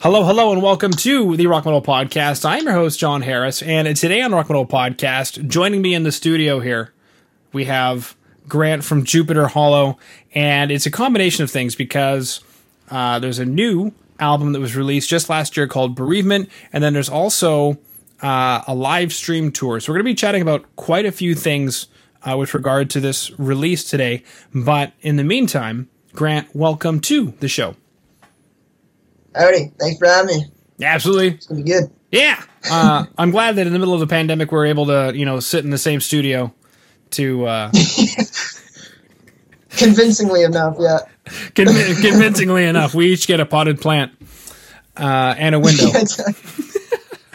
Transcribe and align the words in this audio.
Hello, 0.00 0.22
hello, 0.22 0.52
and 0.52 0.62
welcome 0.62 0.92
to 0.92 1.36
the 1.36 1.48
Rock 1.48 1.64
Metal 1.64 1.82
Podcast. 1.82 2.44
I'm 2.44 2.62
your 2.62 2.72
host, 2.72 3.00
Jon 3.00 3.22
Harris, 3.22 3.62
and 3.62 3.96
today 3.96 4.22
on 4.22 4.30
Rock 4.30 4.48
Metal 4.48 4.64
Podcast, 4.64 5.48
joining 5.48 5.82
me 5.82 5.92
in 5.92 6.04
the 6.04 6.12
studio 6.12 6.60
here, 6.60 6.92
we 7.52 7.64
have 7.64 8.14
Grant 8.46 8.84
from 8.84 9.02
Jupiter 9.02 9.48
Hollow, 9.48 9.98
and 10.32 10.70
it's 10.70 10.86
a 10.86 10.90
combination 10.92 11.42
of 11.42 11.50
things 11.50 11.74
because 11.74 12.42
uh, 12.92 13.18
there's 13.18 13.40
a 13.40 13.44
new 13.44 13.90
album 14.20 14.52
that 14.52 14.60
was 14.60 14.76
released 14.76 15.10
just 15.10 15.28
last 15.28 15.56
year 15.56 15.66
called 15.66 15.96
Bereavement, 15.96 16.48
and 16.72 16.84
then 16.84 16.92
there's 16.92 17.08
also 17.08 17.76
uh, 18.22 18.62
a 18.68 18.76
live 18.76 19.12
stream 19.12 19.50
tour. 19.50 19.80
So 19.80 19.90
we're 19.90 19.96
going 19.96 20.06
to 20.06 20.12
be 20.12 20.14
chatting 20.14 20.42
about 20.42 20.64
quite 20.76 21.06
a 21.06 21.12
few 21.12 21.34
things 21.34 21.88
uh, 22.22 22.36
with 22.36 22.54
regard 22.54 22.88
to 22.90 23.00
this 23.00 23.36
release 23.36 23.82
today. 23.82 24.22
But 24.54 24.92
in 25.00 25.16
the 25.16 25.24
meantime, 25.24 25.88
Grant, 26.12 26.54
welcome 26.54 27.00
to 27.00 27.32
the 27.40 27.48
show. 27.48 27.74
Howdy. 29.34 29.72
Thanks 29.78 29.98
for 29.98 30.06
having 30.06 30.36
me. 30.38 30.46
Absolutely. 30.82 31.28
It's 31.28 31.46
going 31.46 31.58
to 31.58 31.64
be 31.64 31.70
good. 31.70 31.90
Yeah. 32.10 32.42
Uh, 32.70 33.06
I'm 33.18 33.30
glad 33.30 33.56
that 33.56 33.66
in 33.66 33.72
the 33.72 33.78
middle 33.78 33.94
of 33.94 34.00
the 34.00 34.06
pandemic, 34.06 34.52
we're 34.52 34.66
able 34.66 34.86
to, 34.86 35.12
you 35.14 35.24
know, 35.24 35.40
sit 35.40 35.64
in 35.64 35.70
the 35.70 35.78
same 35.78 36.00
studio 36.00 36.52
to. 37.10 37.46
Uh, 37.46 37.72
convincingly 39.70 40.42
enough, 40.42 40.76
yeah. 40.78 40.98
Conv- 41.26 42.02
convincingly 42.02 42.64
enough, 42.64 42.94
we 42.94 43.12
each 43.12 43.26
get 43.26 43.40
a 43.40 43.46
potted 43.46 43.80
plant 43.80 44.12
uh, 44.96 45.34
and 45.36 45.54
a 45.54 45.58
window. 45.58 45.86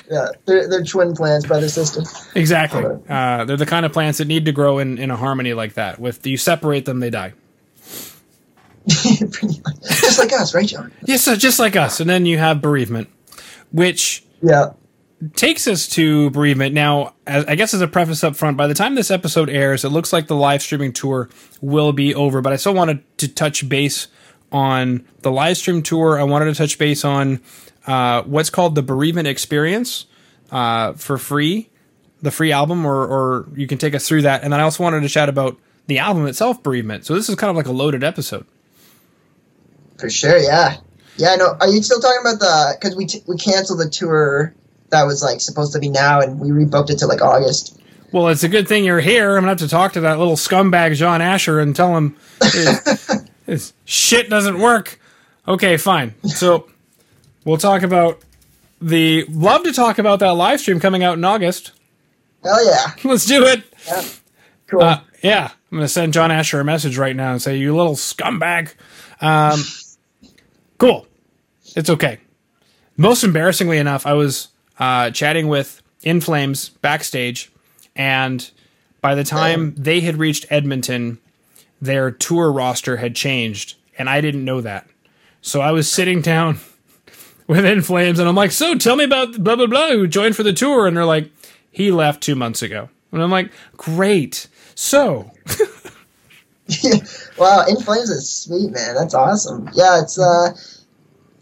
yeah, 0.10 0.28
they're, 0.46 0.68
they're 0.68 0.84
twin 0.84 1.16
plants, 1.16 1.46
brother 1.46 1.70
sister. 1.70 2.02
Exactly. 2.36 2.84
Uh, 3.08 3.46
they're 3.46 3.58
the 3.58 3.66
kind 3.66 3.86
of 3.86 3.94
plants 3.94 4.18
that 4.18 4.28
need 4.28 4.46
to 4.46 4.52
grow 4.52 4.80
in, 4.80 4.98
in 4.98 5.12
a 5.12 5.16
harmony 5.16 5.54
like 5.54 5.76
that. 5.76 6.00
With 6.00 6.26
you 6.26 6.38
separate 6.38 6.86
them, 6.86 7.00
they 7.00 7.10
die. 7.10 7.34
just 8.88 10.20
like 10.20 10.34
us, 10.34 10.54
right, 10.54 10.68
Jon? 10.68 10.92
Yes, 11.02 11.08
yeah, 11.08 11.34
so 11.34 11.36
just 11.36 11.60
like 11.60 11.76
us. 11.76 12.00
And 12.00 12.10
then 12.10 12.26
you 12.26 12.38
have 12.38 12.62
bereavement, 12.62 13.10
which 13.72 14.24
yeah 14.42 14.74
takes 15.36 15.68
us 15.68 15.88
to 15.88 16.30
bereavement. 16.32 16.74
Now, 16.74 17.14
as, 17.26 17.46
I 17.46 17.56
guess 17.56 17.74
as 17.74 17.82
a 17.82 17.88
preface 17.88 18.24
up 18.24 18.36
front, 18.36 18.58
by 18.58 18.68
the 18.68 18.74
time 18.74 18.96
this 18.96 19.12
episode 19.12 19.50
airs, 19.50 19.86
it 19.86 19.90
looks 19.90 20.12
like 20.12 20.28
the 20.28 20.36
live 20.36 20.62
streaming 20.62 20.94
tour 20.94 21.30
will 21.62 21.94
be 21.94 22.14
over. 22.14 22.42
But 22.42 22.54
I 22.54 22.58
still 22.58 22.74
wanted 22.74 23.04
to 23.20 23.28
touch 23.28 23.68
base 23.68 24.08
on 24.52 25.06
the 25.22 25.32
live 25.32 25.58
stream 25.58 25.82
tour. 25.82 26.20
I 26.20 26.24
wanted 26.24 26.46
to 26.46 26.56
touch 26.56 26.78
base 26.78 27.06
on 27.06 27.42
uh, 27.88 28.24
what's 28.24 28.50
called 28.50 28.76
the 28.76 28.84
bereavement 28.84 29.28
experience 29.28 30.06
uh, 30.52 30.94
for 30.94 31.18
free, 31.18 31.70
the 32.22 32.32
free 32.32 32.52
album, 32.52 32.86
or 32.86 33.06
or 33.06 33.48
you 33.56 33.68
can 33.68 33.78
take 33.78 33.96
us 33.96 34.08
through 34.08 34.24
that. 34.24 34.44
And 34.44 34.54
then 34.54 34.60
I 34.60 34.64
also 34.64 34.84
wanted 34.84 35.02
to 35.02 35.10
chat 35.10 35.30
about 35.30 35.58
the 35.88 36.00
album 36.00 36.28
itself, 36.28 36.62
bereavement. 36.64 37.06
So 37.06 37.16
this 37.16 37.30
is 37.30 37.36
kind 37.36 37.50
of 37.50 37.56
like 37.56 37.66
a 37.66 37.72
loaded 37.72 38.04
episode. 38.04 38.46
For 40.04 40.10
sure, 40.10 40.38
yeah, 40.38 40.76
yeah. 41.16 41.36
No, 41.38 41.56
are 41.62 41.70
you 41.70 41.82
still 41.82 42.02
talking 42.02 42.20
about 42.20 42.40
the? 42.42 42.76
Because 42.78 42.94
we 42.94 43.06
t- 43.06 43.24
we 43.26 43.38
canceled 43.38 43.80
the 43.80 43.90
tour 43.90 44.54
that 44.90 45.04
was 45.04 45.24
like 45.24 45.40
supposed 45.40 45.72
to 45.72 45.80
be 45.80 45.88
now, 45.88 46.20
and 46.20 46.42
we 46.42 46.50
rebooked 46.50 46.90
it 46.90 46.98
to 46.98 47.08
like 47.08 47.22
August. 47.22 47.80
Well, 48.12 48.28
it's 48.28 48.44
a 48.44 48.50
good 48.50 48.68
thing 48.68 48.84
you're 48.84 49.00
here. 49.00 49.38
I'm 49.38 49.44
gonna 49.44 49.52
have 49.52 49.60
to 49.60 49.70
talk 49.70 49.94
to 49.94 50.02
that 50.02 50.20
little 50.20 50.36
scumbag 50.36 50.98
John 50.98 51.22
Asher 51.22 51.62
and 51.62 51.74
tell 51.74 51.96
him 51.96 52.18
his, 52.44 53.30
his 53.46 53.74
shit 53.86 54.30
doesn't 54.30 54.60
work. 54.60 55.00
Okay, 55.48 55.78
fine. 55.78 56.16
So 56.26 56.70
we'll 57.46 57.56
talk 57.56 57.82
about 57.84 58.20
the. 58.82 59.24
Love 59.30 59.64
to 59.64 59.72
talk 59.72 60.00
about 60.00 60.20
that 60.20 60.32
live 60.32 60.60
stream 60.60 60.82
coming 60.82 61.02
out 61.02 61.18
in 61.18 61.24
August. 61.24 61.72
Hell 62.44 62.66
yeah! 62.66 62.92
Let's 63.10 63.26
do 63.26 63.46
it. 63.46 63.64
Yeah. 63.88 64.04
Cool. 64.68 64.82
Uh, 64.82 65.00
yeah, 65.22 65.52
I'm 65.72 65.78
gonna 65.78 65.88
send 65.88 66.12
John 66.12 66.30
Asher 66.30 66.60
a 66.60 66.66
message 66.66 66.98
right 66.98 67.16
now 67.16 67.32
and 67.32 67.42
say, 67.42 67.56
"You 67.56 67.74
little 67.74 67.96
scumbag." 67.96 68.74
Um, 69.22 69.64
Cool. 70.84 71.08
It's 71.78 71.90
okay. 71.90 72.20
Most 72.98 73.24
embarrassingly 73.24 73.78
enough, 73.78 74.06
I 74.06 74.12
was 74.16 74.50
uh, 74.78 75.12
chatting 75.12 75.48
with 75.48 75.82
In 76.02 76.20
Flames 76.20 76.72
backstage, 76.82 77.50
and 77.96 78.52
by 79.00 79.16
the 79.16 79.24
time 79.24 79.76
they 79.76 80.02
had 80.02 80.18
reached 80.18 80.46
Edmonton, 80.50 81.20
their 81.82 82.12
tour 82.12 82.52
roster 82.52 82.98
had 82.98 83.16
changed, 83.16 83.78
and 83.98 84.10
I 84.10 84.20
didn't 84.20 84.44
know 84.44 84.60
that. 84.60 84.86
So 85.42 85.62
I 85.62 85.72
was 85.72 85.90
sitting 85.90 86.20
down 86.20 86.60
with 87.48 87.64
In 87.64 87.82
Flames, 87.82 88.20
and 88.20 88.28
I'm 88.28 88.36
like, 88.36 88.52
"So, 88.52 88.76
tell 88.78 88.98
me 88.98 89.06
about 89.06 89.42
blah 89.42 89.56
blah 89.56 89.68
blah 89.68 89.92
who 89.92 90.06
joined 90.06 90.36
for 90.36 90.44
the 90.44 90.52
tour," 90.52 90.86
and 90.86 90.98
they're 90.98 91.06
like, 91.06 91.32
"He 91.72 91.92
left 91.92 92.22
two 92.22 92.36
months 92.36 92.62
ago," 92.62 92.90
and 93.14 93.24
I'm 93.24 93.32
like, 93.32 93.54
"Great." 93.78 94.50
So. 94.76 95.32
wow, 97.38 97.66
In 97.68 97.78
Flames 97.78 98.10
is 98.10 98.30
sweet, 98.30 98.72
man. 98.72 98.96
That's 98.96 99.14
awesome. 99.14 99.70
Yeah, 99.74 100.02
it's 100.02 100.18
uh 100.18 100.56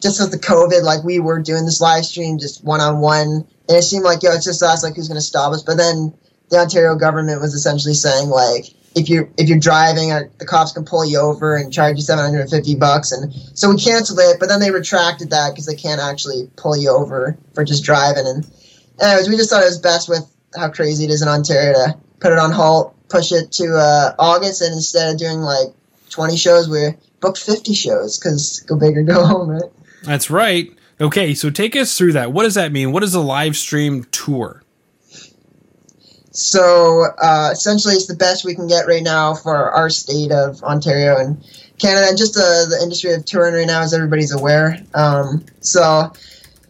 just 0.02 0.20
with 0.20 0.32
the 0.32 0.40
COVID, 0.40 0.84
like 0.84 1.04
we 1.04 1.20
were 1.20 1.40
doing 1.40 1.66
this 1.66 1.82
live 1.82 2.06
stream 2.06 2.40
just 2.40 2.64
one 2.64 2.82
on 2.82 3.00
one, 3.00 3.48
and 3.68 3.78
it 3.78 3.84
seemed 3.84 4.04
like 4.04 4.24
yo, 4.24 4.32
it's 4.32 4.46
just 4.46 4.64
us. 4.64 4.84
Like 4.84 4.96
who's 4.96 5.08
gonna 5.08 5.22
stop 5.22 5.54
us? 5.54 5.64
But 5.64 5.78
then 5.78 6.14
the 6.50 6.58
Ontario 6.58 6.96
government 6.96 7.42
was 7.42 7.54
essentially 7.54 7.94
saying 7.94 8.30
like 8.30 8.66
if 8.96 9.10
you're 9.10 9.30
if 9.38 9.48
you're 9.48 9.60
driving, 9.60 10.12
uh, 10.12 10.24
the 10.38 10.46
cops 10.46 10.74
can 10.74 10.86
pull 10.86 11.06
you 11.06 11.20
over 11.20 11.56
and 11.56 11.72
charge 11.72 11.96
you 11.98 12.02
seven 12.02 12.26
hundred 12.26 12.42
and 12.42 12.50
fifty 12.50 12.76
bucks. 12.76 13.12
And 13.12 13.34
so 13.58 13.70
we 13.70 13.78
canceled 13.78 14.20
it, 14.20 14.38
but 14.40 14.50
then 14.50 14.60
they 14.60 14.72
retracted 14.72 15.30
that 15.30 15.52
because 15.52 15.66
they 15.66 15.76
can't 15.76 16.02
actually 16.02 16.50
pull 16.58 16.76
you 16.76 16.90
over 16.90 17.38
for 17.54 17.64
just 17.64 17.84
driving. 17.84 18.28
And 18.28 18.50
anyways, 19.02 19.30
we 19.30 19.38
just 19.38 19.50
thought 19.50 19.64
it 19.64 19.68
was 19.68 19.80
best 19.80 20.10
with 20.10 20.30
how 20.56 20.70
crazy 20.70 21.06
it 21.06 21.10
is 21.10 21.22
in 21.22 21.30
Ontario 21.30 21.74
to 21.74 21.98
put 22.20 22.34
it 22.34 22.40
on 22.40 22.52
halt, 22.52 22.96
push 23.08 23.32
it 23.32 23.52
to 23.54 23.76
uh, 23.76 24.16
August, 24.20 24.62
and 24.62 24.74
instead 24.74 25.14
of 25.14 25.18
doing 25.18 25.40
like 25.40 25.70
twenty 26.10 26.36
shows, 26.36 26.68
we 26.68 26.90
booked 27.22 27.40
fifty 27.40 27.74
shows 27.74 28.20
because 28.20 28.60
go 28.68 28.76
big 28.76 28.98
or 28.98 29.04
go 29.04 29.26
home, 29.26 29.50
right? 29.50 29.72
That's 30.04 30.30
right. 30.30 30.72
Okay, 31.00 31.34
so 31.34 31.50
take 31.50 31.76
us 31.76 31.98
through 31.98 32.14
that. 32.14 32.32
What 32.32 32.44
does 32.44 32.56
that 32.56 32.72
mean? 32.72 32.92
What 32.92 33.04
is 33.04 33.16
a 33.16 33.20
live 33.20 33.58
stream 33.58 34.06
tour? 34.12 34.62
So 36.32 37.06
uh, 37.22 37.50
essentially, 37.52 37.96
it's 37.96 38.08
the 38.08 38.16
best 38.16 38.46
we 38.46 38.56
can 38.56 38.68
get 38.68 38.88
right 38.88 39.04
now 39.04 39.34
for 39.34 39.72
our 39.72 39.90
state 39.90 40.32
of 40.32 40.64
Ontario 40.64 41.18
and 41.18 41.44
Canada, 41.78 42.08
and 42.08 42.18
just 42.18 42.36
the, 42.36 42.68
the 42.70 42.82
industry 42.82 43.14
of 43.14 43.26
touring 43.26 43.54
right 43.54 43.68
now, 43.68 43.82
as 43.82 43.94
everybody's 43.94 44.32
aware. 44.32 44.78
Um, 44.94 45.46
so 45.60 46.14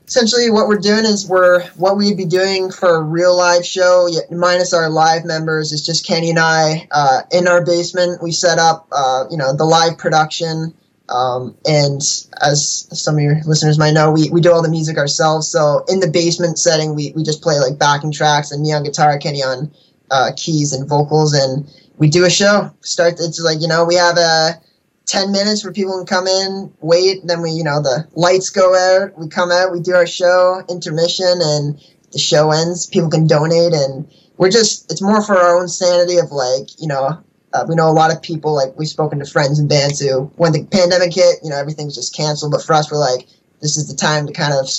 essentially, 0.08 0.50
what 0.50 0.68
we're 0.68 0.80
doing 0.80 1.06
is 1.06 1.28
we're 1.28 1.63
what 1.72 1.98
we'd 1.98 2.18
be 2.18 2.25
doing 2.25 2.72
for 2.72 2.96
a 2.96 3.02
real 3.02 3.38
live 3.38 3.66
show, 3.66 4.09
minus 4.31 4.74
our 4.74 4.90
live 4.90 5.25
members, 5.25 5.72
is 5.74 5.86
just 5.86 6.08
Kenny 6.08 6.31
and 6.31 6.40
I 6.40 6.88
uh, 6.92 7.22
in 7.31 7.48
our 7.48 7.63
basement. 7.63 8.24
We 8.24 8.31
set 8.31 8.58
up, 8.58 8.88
uh, 8.92 9.25
you 9.30 9.38
know, 9.38 9.56
the 9.56 9.66
live 9.66 9.98
production. 9.98 10.74
Um, 11.12 11.58
and 11.66 12.02
as 12.42 12.88
some 12.94 13.16
of 13.16 13.22
your 13.22 13.42
listeners 13.46 13.78
might 13.78 13.94
know, 13.94 14.12
we, 14.12 14.30
we 14.30 14.40
do 14.40 14.52
all 14.52 14.62
the 14.62 14.70
music 14.70 14.98
ourselves. 14.98 15.48
So 15.50 15.84
in 15.90 16.00
the 16.00 16.10
basement 16.10 16.58
setting, 16.58 16.96
we, 16.96 17.12
we 17.16 17.24
just 17.24 17.42
play 17.42 17.60
like 17.60 17.78
backing 17.78 18.14
tracks 18.14 18.52
and 18.52 18.62
me 18.62 18.72
on 18.72 18.84
guitar, 18.84 19.18
Kenny 19.20 19.44
on 19.44 19.72
uh, 20.10 20.32
keys 20.36 20.74
and 20.74 20.88
vocals, 20.88 21.34
and 21.34 21.70
we 21.98 22.10
do 22.10 22.26
a 22.26 22.30
show. 22.30 22.72
Start 22.82 23.14
it's 23.20 23.40
like 23.40 23.62
you 23.62 23.68
know 23.68 23.86
we 23.86 23.96
have 23.96 24.18
a 24.18 24.62
ten 25.06 25.32
minutes 25.32 25.64
where 25.64 25.74
people 25.74 25.98
can 25.98 26.06
come 26.06 26.28
in, 26.28 26.74
wait, 26.82 27.22
then 27.26 27.42
we 27.42 27.52
you 27.52 27.64
know 27.64 27.82
the 27.82 28.08
lights 28.14 28.50
go 28.50 28.76
out, 28.76 29.18
we 29.18 29.28
come 29.28 29.52
out, 29.52 29.72
we 29.72 29.80
do 29.80 29.96
our 29.96 30.08
show, 30.08 30.64
intermission, 30.70 31.40
and 31.42 31.82
the 32.12 32.20
show 32.20 32.52
ends. 32.52 32.86
People 32.88 33.10
can 33.10 33.28
donate, 33.28 33.74
and 33.74 34.12
we're 34.38 34.52
just 34.52 34.92
it's 34.92 35.02
more 35.02 35.24
for 35.24 35.38
our 35.38 35.58
own 35.58 35.68
sanity 35.68 36.18
of 36.18 36.32
like 36.32 36.68
you 36.80 36.88
know 36.88 37.24
uh, 37.53 37.66
we 37.67 37.75
know 37.75 37.89
a 37.89 37.91
lot 37.91 38.13
of 38.13 38.22
people, 38.22 38.56
like 38.56 38.78
we've 38.78 38.88
spoken 38.88 39.19
to 39.19 39.25
friends 39.25 39.59
and 39.59 39.67
bands 39.67 40.00
who, 40.00 40.23
when 40.38 40.53
the 40.53 40.63
pandemic 40.66 41.13
hit, 41.13 41.39
you 41.44 41.50
know, 41.50 41.57
everything's 41.57 41.95
just 41.95 42.16
canceled. 42.16 42.51
But 42.51 42.63
for 42.63 42.73
us, 42.73 42.91
we're 42.91 42.97
like, 42.97 43.28
this 43.62 43.78
is 43.78 43.88
the 43.88 43.95
time 43.95 44.28
to 44.28 44.34
kind 44.34 44.53
of 44.53 44.69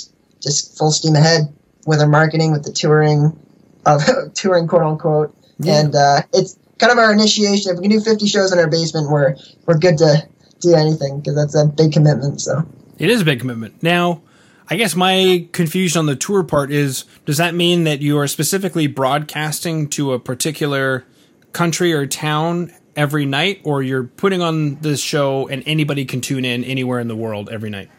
just 0.41 0.77
full 0.77 0.91
steam 0.91 1.15
ahead 1.15 1.53
with 1.85 2.01
our 2.01 2.07
marketing, 2.07 2.51
with 2.51 2.63
the 2.63 2.71
touring, 2.71 3.37
of 3.85 4.01
touring 4.33 4.67
quote 4.67 4.83
unquote. 4.83 5.35
Yeah. 5.59 5.79
And 5.79 5.95
uh, 5.95 6.21
it's 6.33 6.57
kind 6.79 6.91
of 6.91 6.97
our 6.97 7.11
initiation. 7.13 7.71
If 7.71 7.77
we 7.77 7.87
can 7.87 7.97
do 7.97 8.03
50 8.03 8.27
shows 8.27 8.51
in 8.51 8.59
our 8.59 8.69
basement, 8.69 9.09
we're 9.09 9.35
we're 9.65 9.77
good 9.77 9.97
to 9.99 10.27
do 10.59 10.73
anything 10.73 11.19
because 11.19 11.35
that's 11.35 11.55
a 11.55 11.65
big 11.67 11.93
commitment. 11.93 12.41
So 12.41 12.65
it 12.97 13.09
is 13.09 13.21
a 13.21 13.25
big 13.25 13.39
commitment. 13.39 13.83
Now, 13.83 14.21
I 14.69 14.75
guess 14.75 14.95
my 14.95 15.47
confusion 15.51 15.99
on 15.99 16.05
the 16.07 16.15
tour 16.15 16.43
part 16.43 16.71
is: 16.71 17.05
does 17.25 17.37
that 17.37 17.53
mean 17.53 17.83
that 17.83 18.01
you 18.01 18.17
are 18.17 18.27
specifically 18.27 18.87
broadcasting 18.87 19.87
to 19.89 20.13
a 20.13 20.19
particular 20.19 21.05
country 21.53 21.93
or 21.93 22.05
town 22.05 22.73
every 22.95 23.25
night, 23.25 23.61
or 23.63 23.81
you're 23.81 24.03
putting 24.03 24.41
on 24.41 24.75
this 24.75 24.99
show 24.99 25.47
and 25.47 25.63
anybody 25.65 26.05
can 26.05 26.21
tune 26.21 26.45
in 26.45 26.63
anywhere 26.63 26.99
in 26.99 27.07
the 27.07 27.15
world 27.15 27.49
every 27.49 27.69
night? 27.69 27.89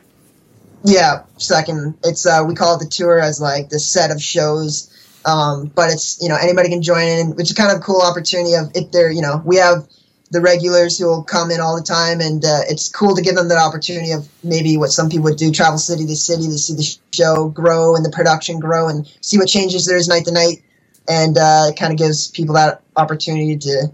Yeah, 0.84 1.22
second. 1.38 1.96
It's 2.04 2.26
uh, 2.26 2.44
we 2.46 2.54
call 2.54 2.76
it 2.76 2.84
the 2.84 2.90
tour 2.90 3.18
as 3.18 3.40
like 3.40 3.70
the 3.70 3.80
set 3.80 4.10
of 4.10 4.20
shows, 4.20 4.92
um, 5.24 5.72
but 5.74 5.90
it's 5.90 6.20
you 6.20 6.28
know 6.28 6.36
anybody 6.36 6.68
can 6.68 6.82
join 6.82 7.08
in, 7.08 7.36
which 7.36 7.50
is 7.50 7.56
kind 7.56 7.72
of 7.72 7.78
a 7.78 7.80
cool 7.80 8.02
opportunity 8.02 8.54
of 8.54 8.70
if 8.74 8.90
they're 8.92 9.10
you 9.10 9.22
know 9.22 9.40
we 9.46 9.56
have 9.56 9.88
the 10.30 10.42
regulars 10.42 10.98
who 10.98 11.06
will 11.06 11.22
come 11.22 11.50
in 11.50 11.60
all 11.60 11.74
the 11.74 11.82
time, 11.82 12.20
and 12.20 12.44
uh, 12.44 12.60
it's 12.68 12.90
cool 12.90 13.16
to 13.16 13.22
give 13.22 13.34
them 13.34 13.48
that 13.48 13.56
opportunity 13.56 14.12
of 14.12 14.28
maybe 14.42 14.76
what 14.76 14.90
some 14.90 15.08
people 15.08 15.24
would 15.24 15.38
do: 15.38 15.50
travel 15.50 15.78
city 15.78 16.04
to 16.04 16.16
city 16.16 16.44
to 16.48 16.58
see 16.58 16.74
the 16.74 16.98
show 17.16 17.48
grow 17.48 17.96
and 17.96 18.04
the 18.04 18.10
production 18.10 18.60
grow, 18.60 18.86
and 18.88 19.10
see 19.22 19.38
what 19.38 19.48
changes 19.48 19.86
there 19.86 19.96
is 19.96 20.06
night 20.06 20.26
to 20.26 20.32
night 20.32 20.62
and 21.08 21.36
uh, 21.36 21.66
it 21.68 21.76
kind 21.76 21.92
of 21.92 21.98
gives 21.98 22.28
people 22.28 22.54
that 22.54 22.82
opportunity 22.96 23.56
to 23.56 23.92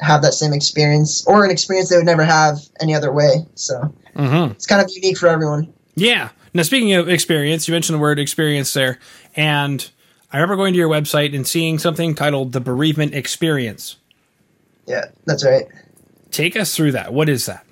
have 0.00 0.22
that 0.22 0.32
same 0.34 0.52
experience 0.52 1.26
or 1.26 1.44
an 1.44 1.50
experience 1.50 1.88
they 1.88 1.96
would 1.96 2.06
never 2.06 2.24
have 2.24 2.58
any 2.80 2.94
other 2.94 3.12
way. 3.12 3.46
So 3.54 3.92
mm-hmm. 4.14 4.52
it's 4.52 4.66
kind 4.66 4.82
of 4.82 4.90
unique 4.94 5.18
for 5.18 5.28
everyone. 5.28 5.72
Yeah. 5.94 6.30
Now, 6.54 6.62
speaking 6.62 6.92
of 6.94 7.08
experience, 7.08 7.68
you 7.68 7.72
mentioned 7.72 7.94
the 7.94 8.00
word 8.00 8.18
experience 8.18 8.72
there, 8.72 8.98
and 9.36 9.88
I 10.32 10.38
remember 10.38 10.56
going 10.56 10.72
to 10.72 10.78
your 10.78 10.88
website 10.88 11.34
and 11.34 11.46
seeing 11.46 11.78
something 11.78 12.14
titled 12.14 12.52
the 12.52 12.60
Bereavement 12.60 13.14
Experience. 13.14 13.96
Yeah, 14.86 15.04
that's 15.26 15.44
right. 15.44 15.66
Take 16.30 16.56
us 16.56 16.74
through 16.74 16.92
that. 16.92 17.12
What 17.12 17.28
is 17.28 17.46
that? 17.46 17.64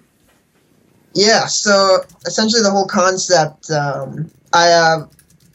Yeah, 1.15 1.47
so 1.47 2.01
essentially 2.27 2.63
the 2.63 2.71
whole 2.71 2.87
concept, 2.87 3.71
um, 3.71 4.31
I 4.53 4.71
uh, 4.71 5.07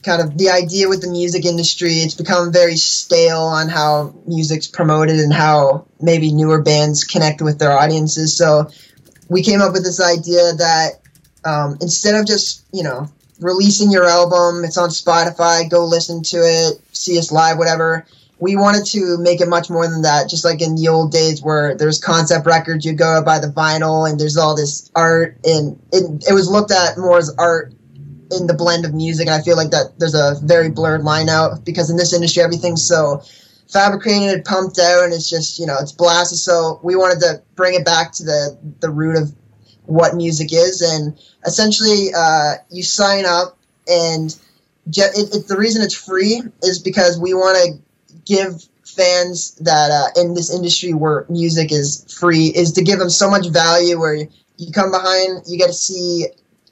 kind 0.04 0.22
of 0.22 0.38
the 0.38 0.50
idea 0.50 0.90
with 0.90 1.02
the 1.02 1.10
music 1.10 1.46
industry, 1.46 1.94
it's 1.94 2.16
become 2.16 2.52
very 2.52 2.76
stale 2.76 3.42
on 3.42 3.70
how 3.70 4.14
music's 4.26 4.68
promoted 4.68 5.20
and 5.20 5.34
how 5.34 5.86
maybe 6.00 6.32
newer 6.34 6.62
bands 6.62 7.04
connect 7.04 7.42
with 7.42 7.60
their 7.60 7.72
audiences. 7.72 8.36
So 8.38 8.70
we 9.30 9.44
came 9.44 9.62
up 9.62 9.74
with 9.74 9.84
this 9.84 10.02
idea 10.02 10.54
that 10.54 11.02
um, 11.46 11.78
instead 11.82 12.16
of 12.16 12.26
just, 12.26 12.66
you 12.74 12.84
know, 12.84 13.08
releasing 13.40 13.92
your 13.92 14.06
album, 14.06 14.64
it's 14.64 14.78
on 14.78 14.90
Spotify, 14.90 15.70
go 15.70 15.86
listen 15.86 16.24
to 16.24 16.38
it, 16.38 16.82
see 16.94 17.18
us 17.18 17.32
live, 17.32 17.58
whatever 17.58 18.06
we 18.42 18.56
wanted 18.56 18.86
to 18.88 19.18
make 19.20 19.40
it 19.40 19.48
much 19.48 19.70
more 19.70 19.88
than 19.88 20.02
that. 20.02 20.28
Just 20.28 20.44
like 20.44 20.62
in 20.62 20.76
the 20.76 20.88
old 20.88 21.12
days 21.12 21.42
where 21.42 21.78
there's 21.78 22.02
concept 22.02 22.48
records, 22.48 22.84
you 22.84 22.94
go 22.94 23.24
by 23.24 23.40
the 23.40 23.48
vinyl 23.48 24.10
and 24.10 24.20
there's 24.20 24.36
all 24.36 24.56
this 24.56 24.92
art, 24.96 25.38
and 25.46 25.80
it, 25.94 26.26
it 26.28 26.34
was 26.34 26.50
looked 26.50 26.72
at 26.72 26.98
more 26.98 27.20
as 27.20 27.34
art 27.38 27.72
in 28.32 28.48
the 28.48 28.54
blend 28.54 28.86
of 28.86 28.94
music. 28.94 29.28
And 29.28 29.36
I 29.36 29.42
feel 29.42 29.58
like 29.58 29.72
that 29.72 29.98
there's 29.98 30.16
a 30.16 30.36
very 30.44 30.70
blurred 30.70 31.04
line 31.04 31.30
out 31.30 31.66
because 31.66 31.90
in 31.90 31.98
this 31.98 32.14
industry, 32.14 32.44
everything's 32.44 32.88
so 32.88 33.22
fabricated, 33.72 34.46
pumped 34.46 34.80
out, 34.80 35.04
and 35.04 35.14
it's 35.14 35.30
just 35.30 35.60
you 35.60 35.66
know 35.66 35.78
it's 35.80 35.92
blasted. 35.92 36.38
So 36.38 36.80
we 36.84 36.96
wanted 36.96 37.20
to 37.22 37.42
bring 37.56 37.76
it 37.76 37.86
back 37.86 38.12
to 38.14 38.24
the 38.24 38.58
the 38.80 38.90
root 38.90 39.18
of 39.18 39.34
what 39.86 40.16
music 40.16 40.54
is, 40.54 40.82
and 40.82 41.18
essentially 41.46 42.10
uh, 42.16 42.56
you 42.70 42.84
sign 42.84 43.26
up 43.26 43.58
and. 43.88 44.36
it, 44.88 45.36
it, 45.36 45.48
the 45.48 45.58
reason 45.58 45.84
it's 45.84 45.94
free 45.94 46.42
is 46.64 46.80
because 46.80 47.20
we 47.20 47.34
want 47.34 47.56
to 47.58 47.80
give 48.26 48.64
fans 48.84 49.56
that 49.56 49.92
uh, 49.92 50.22
in 50.22 50.34
this 50.34 50.54
industry 50.54 50.94
where 50.94 51.26
music 51.30 51.72
is 51.72 52.06
free 52.20 52.48
is 52.48 52.74
to 52.74 52.84
give 52.84 53.00
them 53.00 53.10
so 53.10 53.30
much 53.30 53.48
value 53.50 54.00
where 54.00 54.16
you 54.16 54.72
come 54.74 54.92
behind 54.92 55.44
you 55.48 55.58
get 55.58 55.68
to 55.68 55.74
see 55.74 56.26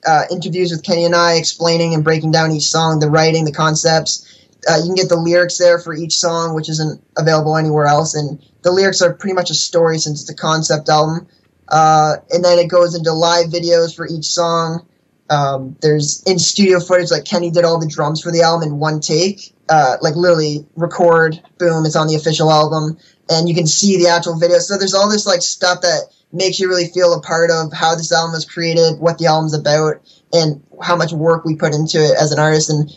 uh, 0.05 0.23
interviews 0.31 0.71
with 0.71 0.83
kenny 0.83 1.05
and 1.05 1.15
i 1.15 1.33
explaining 1.33 1.93
and 1.93 2.03
breaking 2.03 2.31
down 2.31 2.51
each 2.51 2.67
song 2.67 2.99
the 2.99 3.09
writing 3.09 3.45
the 3.45 3.51
concepts. 3.51 4.25
Uh, 4.69 4.75
you 4.77 4.87
can 4.87 4.95
get 4.95 5.09
the 5.09 5.15
lyrics 5.15 5.57
there 5.57 5.79
for 5.79 5.93
each 5.93 6.13
song 6.13 6.53
which 6.53 6.69
isn't 6.69 7.01
available 7.17 7.55
anywhere 7.55 7.85
else. 7.85 8.13
And 8.13 8.43
the 8.61 8.71
lyrics 8.71 9.01
are 9.01 9.13
pretty 9.13 9.33
much 9.33 9.49
a 9.49 9.53
story 9.53 9.97
since 9.99 10.21
it's 10.21 10.29
a 10.29 10.35
concept 10.35 10.89
album. 10.89 11.27
Uh, 11.69 12.17
and 12.31 12.43
then 12.43 12.59
it 12.59 12.67
goes 12.67 12.95
into 12.95 13.13
live 13.13 13.47
videos 13.47 13.95
for 13.95 14.07
each 14.07 14.25
song. 14.25 14.85
Um, 15.29 15.77
there's 15.81 16.23
in 16.23 16.39
studio 16.39 16.79
footage 16.79 17.11
like 17.11 17.25
kenny 17.25 17.51
did 17.51 17.63
all 17.63 17.79
the 17.79 17.87
drums 17.87 18.21
for 18.21 18.31
the 18.31 18.41
album 18.41 18.67
in 18.67 18.79
one 18.79 18.99
take. 18.99 19.53
Uh, 19.69 19.97
like 20.01 20.15
literally 20.15 20.65
record, 20.75 21.39
boom, 21.59 21.85
it's 21.85 21.95
on 21.95 22.07
the 22.07 22.15
official 22.15 22.51
album, 22.51 22.97
and 23.29 23.47
you 23.47 23.53
can 23.53 23.67
see 23.67 23.97
the 23.97 24.09
actual 24.09 24.39
video. 24.39 24.57
So 24.57 24.79
there's 24.79 24.95
all 24.95 25.07
this 25.07 25.27
like 25.27 25.43
stuff 25.43 25.81
that 25.81 26.05
makes 26.31 26.59
you 26.59 26.67
really 26.69 26.87
feel 26.87 27.13
a 27.13 27.21
part 27.21 27.49
of 27.49 27.73
how 27.73 27.95
this 27.95 28.11
album 28.11 28.33
was 28.33 28.45
created, 28.45 28.99
what 28.99 29.17
the 29.17 29.25
album's 29.25 29.53
about, 29.53 29.95
and 30.31 30.61
how 30.81 30.95
much 30.95 31.11
work 31.11 31.43
we 31.45 31.55
put 31.55 31.73
into 31.73 31.97
it 31.97 32.15
as 32.21 32.31
an 32.31 32.39
artist. 32.39 32.69
And 32.69 32.89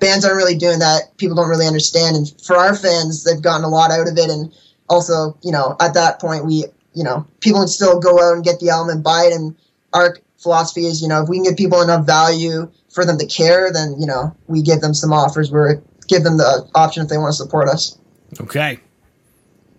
bands 0.00 0.24
aren't 0.24 0.36
really 0.36 0.56
doing 0.56 0.80
that. 0.80 1.16
People 1.16 1.36
don't 1.36 1.48
really 1.48 1.66
understand. 1.66 2.16
And 2.16 2.32
for 2.42 2.56
our 2.56 2.74
fans, 2.74 3.24
they've 3.24 3.40
gotten 3.40 3.64
a 3.64 3.68
lot 3.68 3.90
out 3.90 4.08
of 4.08 4.18
it. 4.18 4.30
And 4.30 4.52
also, 4.88 5.38
you 5.42 5.52
know, 5.52 5.76
at 5.80 5.94
that 5.94 6.20
point, 6.20 6.44
we, 6.44 6.64
you 6.94 7.04
know, 7.04 7.26
people 7.40 7.60
can 7.60 7.68
still 7.68 8.00
go 8.00 8.20
out 8.20 8.34
and 8.34 8.44
get 8.44 8.60
the 8.60 8.70
album 8.70 8.96
and 8.96 9.04
buy 9.04 9.28
it. 9.30 9.34
And 9.34 9.56
our 9.92 10.16
philosophy 10.38 10.86
is, 10.86 11.00
you 11.00 11.08
know, 11.08 11.22
if 11.22 11.28
we 11.28 11.36
can 11.36 11.44
give 11.44 11.56
people 11.56 11.80
enough 11.80 12.06
value 12.06 12.70
for 12.92 13.04
them 13.04 13.18
to 13.18 13.26
care, 13.26 13.72
then, 13.72 13.96
you 13.98 14.06
know, 14.06 14.36
we 14.46 14.62
give 14.62 14.80
them 14.80 14.94
some 14.94 15.12
offers 15.12 15.50
where 15.50 15.82
give 16.08 16.22
them 16.22 16.36
the 16.36 16.68
option 16.74 17.02
if 17.02 17.08
they 17.08 17.18
want 17.18 17.32
to 17.32 17.36
support 17.36 17.68
us. 17.68 17.98
Okay. 18.40 18.78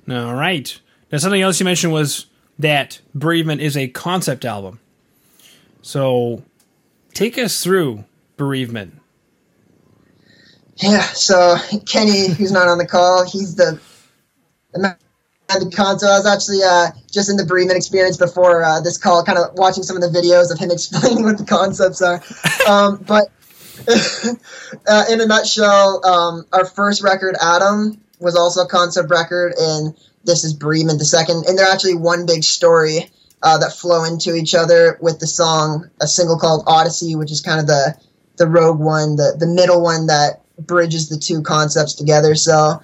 All 0.09 0.33
right. 0.33 0.80
Now, 1.12 1.18
something 1.18 1.41
else 1.41 1.59
you 1.59 1.65
mentioned 1.65 1.94
was 1.94 2.27
that 2.60 3.02
Bereavement 3.13 3.62
is 3.62 3.75
a 3.75 3.88
concept 3.88 4.46
album. 4.46 4.80
So, 5.81 6.44
take 7.13 7.38
us 7.38 7.63
through 7.63 8.06
Bereavement. 8.38 9.02
Yeah. 10.78 11.02
So 11.02 11.56
Kenny, 11.88 12.28
who's 12.30 12.52
not 12.52 12.68
on 12.68 12.78
the 12.78 12.88
call, 12.88 13.25
he's 13.25 13.56
the 13.56 13.80
the 14.74 15.72
concept. 15.74 16.10
I 16.10 16.18
was 16.18 16.25
actually 16.25 16.63
uh, 16.63 16.92
just 17.12 17.30
in 17.30 17.38
the 17.38 17.46
bereavement 17.46 17.78
experience 17.78 18.18
before 18.18 18.63
uh, 18.63 18.81
this 18.81 18.98
call, 18.98 19.24
kind 19.24 19.38
of 19.38 19.54
watching 19.54 19.84
some 19.84 19.96
of 19.96 20.01
the 20.01 20.19
videos 20.19 20.51
of 20.51 20.60
him 20.60 20.72
explaining 20.72 21.24
what 21.24 21.38
the 21.38 21.46
concepts 21.46 22.01
are. 22.01 22.22
Um, 22.68 22.98
but 23.08 23.31
uh, 24.88 25.06
in 25.10 25.22
a 25.22 25.25
nutshell, 25.25 26.06
um, 26.06 26.46
our 26.51 26.66
first 26.66 27.04
record, 27.04 27.36
Adam, 27.42 28.01
was 28.19 28.36
also 28.36 28.62
a 28.62 28.68
concept 28.68 29.10
record, 29.10 29.54
and 29.58 29.96
this 30.25 30.44
is 30.44 30.54
Bereavement, 30.54 31.00
the 31.00 31.06
second. 31.06 31.45
And 31.48 31.57
they're 31.57 31.72
actually 31.72 31.95
one 31.95 32.25
big 32.25 32.44
story 32.44 33.10
uh, 33.42 33.57
that 33.60 33.74
flow 33.74 34.04
into 34.04 34.36
each 34.36 34.56
other 34.56 34.98
with 35.01 35.19
the 35.19 35.27
song, 35.27 35.89
a 36.01 36.07
single 36.07 36.38
called 36.38 36.63
Odyssey, 36.68 37.16
which 37.16 37.31
is 37.31 37.42
kind 37.42 37.60
of 37.60 37.68
the 37.68 37.95
the 38.38 38.48
rogue 38.48 38.80
one, 38.80 39.16
the 39.16 39.36
the 39.39 39.48
middle 39.48 39.81
one 39.81 40.07
that 40.07 40.42
bridges 40.60 41.10
the 41.10 41.18
two 41.18 41.42
concepts 41.42 41.94
together. 41.94 42.36
So 42.36 42.81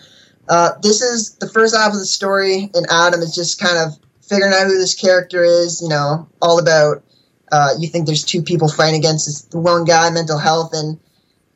uh, 0.48 0.72
this 0.82 1.02
is 1.02 1.36
the 1.36 1.50
first 1.50 1.76
half 1.76 1.94
of 1.94 2.00
the 2.00 2.06
story, 2.06 2.70
and 2.74 2.86
Adam 2.92 3.22
is 3.22 3.34
just 3.34 3.60
kind 3.60 3.78
of 3.78 3.98
figuring 4.22 4.54
out 4.54 4.68
who 4.68 4.78
this 4.78 4.96
character 4.96 5.44
is. 5.44 5.82
You 5.82 5.90
know, 5.90 6.28
all 6.42 6.60
about 6.60 7.04
uh, 7.52 7.74
you 7.80 7.88
think 7.88 8.06
there's 8.06 8.24
two 8.24 8.42
people 8.42 8.70
fighting 8.70 9.00
against 9.00 9.26
this 9.26 9.48
one 9.52 9.84
guy, 9.86 10.10
mental 10.10 10.38
health, 10.38 10.72
and 10.74 11.00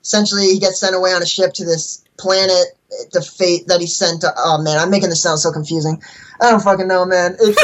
essentially 0.02 0.48
he 0.48 0.60
gets 0.60 0.80
sent 0.80 0.96
away 0.96 1.12
on 1.12 1.22
a 1.22 1.28
ship 1.28 1.54
to 1.54 1.66
this 1.66 2.04
planet. 2.18 2.66
The 3.12 3.22
fate 3.22 3.68
that 3.68 3.82
he 3.82 3.88
sent 3.88 4.22
to. 4.22 4.32
Oh 4.38 4.62
man, 4.62 4.78
I'm 4.78 4.90
making 4.90 5.10
this 5.10 5.22
sound 5.22 5.40
so 5.40 5.52
confusing. 5.52 6.02
I 6.42 6.52
don't 6.52 6.62
fucking 6.62 6.88
know, 6.88 7.06
man. 7.06 7.36
he's 7.40 7.58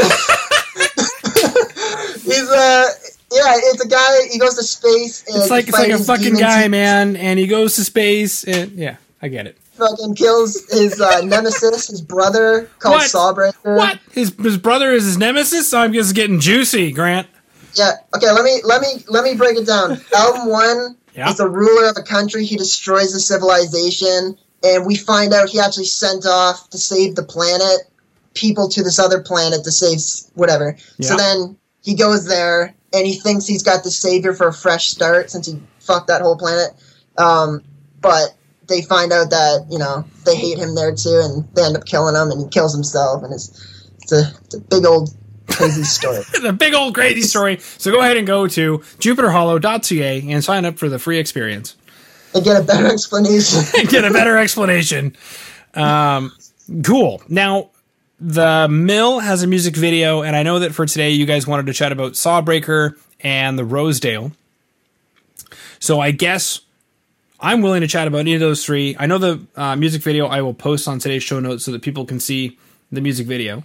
uh 2.50 2.90
yeah, 3.32 3.54
it's 3.56 3.84
a 3.84 3.88
guy. 3.88 4.28
He 4.30 4.40
goes 4.40 4.56
to 4.56 4.64
space. 4.64 5.24
it's 5.28 5.50
like 5.50 5.68
it's 5.68 5.78
like 5.78 5.92
a 5.92 6.00
fucking 6.00 6.36
guy, 6.36 6.68
man, 6.68 7.16
and 7.16 7.40
he 7.40 7.48
goes 7.48 7.76
to 7.76 7.84
space. 7.84 8.44
And 8.44 8.72
yeah, 8.74 8.98
I 9.22 9.30
get 9.30 9.48
it. 9.48 9.58
Fucking 9.74 10.16
kills 10.16 10.70
his 10.70 11.00
uh, 11.00 11.22
nemesis, 11.22 11.88
his 11.88 12.02
brother 12.02 12.70
called 12.80 12.96
what? 12.96 13.10
Sawbreaker. 13.10 13.78
What? 13.78 14.00
His 14.12 14.36
his 14.36 14.58
brother 14.58 14.92
is 14.92 15.06
his 15.06 15.18
nemesis. 15.18 15.70
So 15.70 15.80
I'm 15.80 15.94
just 15.94 16.14
getting 16.14 16.42
juicy, 16.42 16.92
Grant. 16.92 17.28
Yeah. 17.76 17.94
Okay. 18.16 18.32
Let 18.32 18.44
me 18.44 18.60
let 18.66 18.82
me 18.82 19.04
let 19.08 19.24
me 19.24 19.36
break 19.36 19.58
it 19.58 19.66
down. 19.66 20.02
Album 20.16 20.50
one 20.50 20.98
yeah. 21.16 21.30
is 21.30 21.38
the 21.38 21.48
ruler 21.48 21.90
of 21.90 21.98
a 21.98 22.04
country. 22.04 22.46
He 22.46 22.58
destroys 22.58 23.14
the 23.14 23.20
civilization, 23.20 24.38
and 24.64 24.86
we 24.86 24.96
find 24.96 25.34
out 25.34 25.50
he 25.50 25.60
actually 25.60 25.86
sent 25.86 26.26
off 26.26 26.70
to 26.70 26.78
save 26.78 27.16
the 27.16 27.24
planet 27.24 27.82
people 28.34 28.70
to 28.70 28.84
this 28.84 29.00
other 29.00 29.22
planet 29.22 29.64
to 29.64 29.72
save 29.72 30.00
whatever. 30.36 30.78
Yeah. 30.98 31.10
So 31.10 31.18
then 31.18 31.58
he 31.84 31.96
goes 31.96 32.26
there 32.26 32.74
and 32.94 33.06
he 33.06 33.16
thinks 33.16 33.46
he's 33.46 33.64
got 33.64 33.84
the 33.84 33.92
savior 33.92 34.34
for 34.34 34.48
a 34.48 34.54
fresh 34.54 34.88
start 34.90 35.32
since 35.32 35.48
he 35.48 35.60
fucked 35.80 36.08
that 36.08 36.22
whole 36.22 36.38
planet. 36.38 36.72
Um, 37.18 37.64
but 38.00 38.36
they 38.68 38.82
find 38.82 39.12
out 39.12 39.30
that 39.30 39.68
you 39.70 39.78
know 39.78 40.06
they 40.26 40.36
hate 40.36 40.58
him 40.58 40.76
there 40.76 40.96
too, 40.96 41.22
and 41.24 41.48
they 41.56 41.64
end 41.64 41.76
up 41.76 41.86
killing 41.86 42.16
him, 42.16 42.32
and 42.32 42.42
he 42.42 42.48
kills 42.48 42.74
himself, 42.74 43.24
and 43.24 43.34
it's 43.34 43.50
it's 44.02 44.12
a, 44.12 44.34
it's 44.46 44.56
a 44.56 44.60
big 44.60 44.86
old 44.86 45.14
crazy 45.50 45.84
story. 45.84 46.24
the 46.42 46.54
big 46.54 46.74
old 46.74 46.96
crazy 46.96 47.22
story. 47.22 47.58
So 47.60 47.92
go 47.92 48.00
ahead 48.00 48.18
and 48.18 48.26
go 48.26 48.48
to 48.48 48.80
jupiterhollow.ca 48.80 50.32
and 50.32 50.44
sign 50.44 50.66
up 50.66 50.80
for 50.80 50.90
the 50.90 51.00
free 51.00 51.20
experience. 51.20 51.76
And 52.34 52.44
get 52.44 52.62
a 52.62 52.64
better 52.64 52.88
explanation. 52.88 53.64
get 53.88 54.06
a 54.06 54.12
better 54.12 54.38
explanation. 54.38 55.16
Um, 55.74 56.32
cool. 56.84 57.22
Now, 57.28 57.72
the 58.20 58.68
Mill 58.70 59.20
has 59.20 59.44
a 59.44 59.48
music 59.48 59.76
video, 59.76 60.22
and 60.22 60.36
I 60.36 60.44
know 60.44 60.60
that 60.60 60.74
for 60.74 60.86
today 60.86 61.12
you 61.12 61.26
guys 61.26 61.48
wanted 61.48 61.66
to 61.66 61.74
chat 61.74 61.92
about 61.92 62.14
Sawbreaker 62.14 62.98
and 63.20 63.58
the 63.58 63.66
Rosedale. 63.66 64.32
So 65.80 66.00
I 66.00 66.12
guess 66.12 66.62
I'm 67.40 67.62
willing 67.62 67.82
to 67.82 67.88
chat 67.88 68.08
about 68.08 68.20
any 68.20 68.36
of 68.36 68.40
those 68.40 68.64
three. 68.64 68.96
I 69.00 69.08
know 69.08 69.18
the 69.18 69.46
uh, 69.56 69.76
music 69.76 70.04
video 70.04 70.28
I 70.28 70.42
will 70.42 70.54
post 70.54 70.88
on 70.88 71.00
today's 71.00 71.24
show 71.24 71.40
notes 71.40 71.66
so 71.66 71.72
that 71.72 71.82
people 71.82 72.06
can 72.06 72.20
see 72.20 72.60
the 72.92 73.02
music 73.02 73.26
video. 73.26 73.64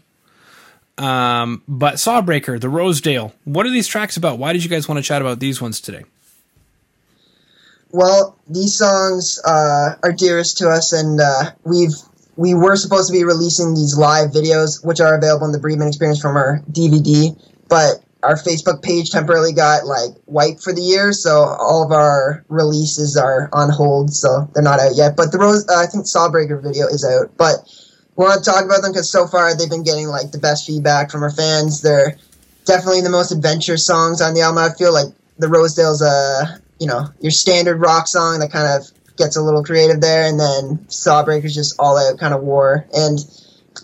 Um, 0.97 1.63
but 1.69 1.97
Sawbreaker, 1.97 2.59
the 2.59 2.71
Rosedale, 2.71 3.35
what 3.45 3.67
are 3.67 3.71
these 3.71 3.87
tracks 3.87 4.17
about? 4.17 4.39
Why 4.39 4.55
did 4.55 4.65
you 4.65 4.71
guys 4.71 4.89
want 4.89 4.97
to 4.97 5.03
chat 5.03 5.21
about 5.21 5.41
these 5.41 5.61
ones 5.61 5.81
today? 5.81 6.05
Well, 7.97 8.39
these 8.47 8.77
songs 8.77 9.41
uh, 9.43 9.95
are 10.03 10.13
dearest 10.13 10.59
to 10.59 10.69
us, 10.69 10.93
and 10.93 11.19
uh, 11.19 11.53
we've 11.65 11.95
we 12.37 12.53
were 12.53 12.77
supposed 12.77 13.07
to 13.07 13.13
be 13.15 13.25
releasing 13.25 13.73
these 13.73 13.97
live 13.97 14.33
videos, 14.33 14.85
which 14.85 15.01
are 15.01 15.17
available 15.17 15.47
in 15.47 15.53
the 15.53 15.59
Bereavement 15.59 15.89
Experience 15.89 16.21
from 16.21 16.37
our 16.37 16.61
DVD, 16.71 17.33
but 17.71 18.05
our 18.23 18.35
Facebook 18.35 18.83
page 18.83 19.09
temporarily 19.09 19.55
got 19.55 19.87
like 19.87 20.11
wiped 20.27 20.63
for 20.63 20.75
the 20.75 20.83
year, 20.83 21.15
so 21.15 21.41
all 21.41 21.83
of 21.87 21.91
our 21.91 22.45
releases 22.51 23.17
are 23.17 23.49
on 23.55 23.71
hold, 23.71 24.13
so 24.13 24.47
they're 24.53 24.63
not 24.63 24.79
out 24.79 24.95
yet. 24.95 25.17
But 25.17 25.33
the 25.33 25.39
Rose, 25.39 25.67
uh, 25.67 25.81
I 25.81 25.87
think 25.87 26.05
Sawbreaker 26.05 26.63
video 26.63 26.89
is 26.89 27.03
out, 27.03 27.35
but 27.39 27.65
we 28.15 28.27
want 28.27 28.45
to 28.45 28.51
talk 28.51 28.63
about 28.63 28.83
them 28.83 28.93
because 28.93 29.11
so 29.11 29.27
far 29.27 29.57
they've 29.57 29.71
been 29.71 29.85
getting 29.85 30.09
like 30.09 30.33
the 30.33 30.39
best 30.39 30.67
feedback 30.67 31.11
from 31.11 31.23
our 31.23 31.33
fans. 31.33 31.81
They're 31.81 32.19
definitely 32.67 33.01
the 33.01 33.09
most 33.09 33.33
adventurous 33.33 33.87
songs 33.87 34.21
on 34.21 34.35
the 34.35 34.43
album. 34.43 34.59
I 34.59 34.77
feel 34.77 34.93
like 34.93 35.09
the 35.39 35.49
Rosedale's 35.49 36.03
a 36.03 36.61
you 36.79 36.87
know 36.87 37.07
your 37.21 37.31
standard 37.31 37.81
rock 37.81 38.07
song 38.07 38.41
that 38.41 38.51
kind 38.53 38.81
of 38.81 38.89
gets 39.17 39.37
a 39.37 39.43
little 39.43 39.65
creative 39.65 40.01
there, 40.01 40.27
and 40.27 40.39
then 40.39 40.85
Sawbreaker's 40.89 41.55
just 41.55 41.75
all 41.79 41.97
out 41.99 42.19
kind 42.19 42.35
of 42.35 42.43
war. 42.43 42.87
And 42.93 43.19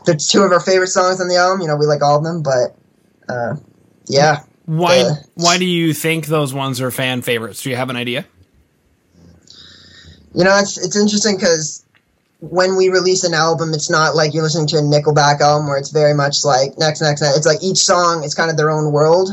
there's 0.04 0.28
two 0.28 0.42
of 0.42 0.52
our 0.52 0.60
favorite 0.60 0.88
songs 0.88 1.20
on 1.20 1.28
the 1.28 1.36
album. 1.36 1.62
You 1.62 1.68
know, 1.68 1.76
we 1.76 1.86
like 1.86 2.02
all 2.02 2.18
of 2.18 2.24
them, 2.24 2.42
but 2.42 2.76
uh, 3.28 3.56
yeah. 4.06 4.40
Why 4.66 5.02
the- 5.02 5.24
why 5.34 5.58
do 5.58 5.64
you 5.64 5.92
think 5.94 6.26
those 6.26 6.52
ones 6.54 6.80
are 6.80 6.90
fan 6.90 7.22
favorites? 7.22 7.62
Do 7.62 7.70
you 7.70 7.76
have 7.76 7.90
an 7.90 7.96
idea? 7.96 8.26
You 10.34 10.44
know, 10.44 10.56
it's 10.58 10.78
it's 10.78 10.96
interesting 10.96 11.36
because 11.36 11.84
when 12.40 12.76
we 12.76 12.88
release 12.88 13.22
an 13.24 13.34
album, 13.34 13.74
it's 13.74 13.90
not 13.90 14.14
like 14.14 14.34
you're 14.34 14.42
listening 14.42 14.66
to 14.68 14.78
a 14.78 14.82
Nickelback 14.82 15.40
album 15.40 15.66
where 15.68 15.76
it's 15.78 15.90
very 15.90 16.14
much 16.14 16.44
like 16.44 16.76
next, 16.78 17.00
next, 17.00 17.20
next. 17.20 17.36
It's 17.36 17.46
like 17.46 17.62
each 17.62 17.78
song 17.78 18.24
is 18.24 18.34
kind 18.34 18.50
of 18.50 18.56
their 18.56 18.70
own 18.70 18.92
world, 18.92 19.28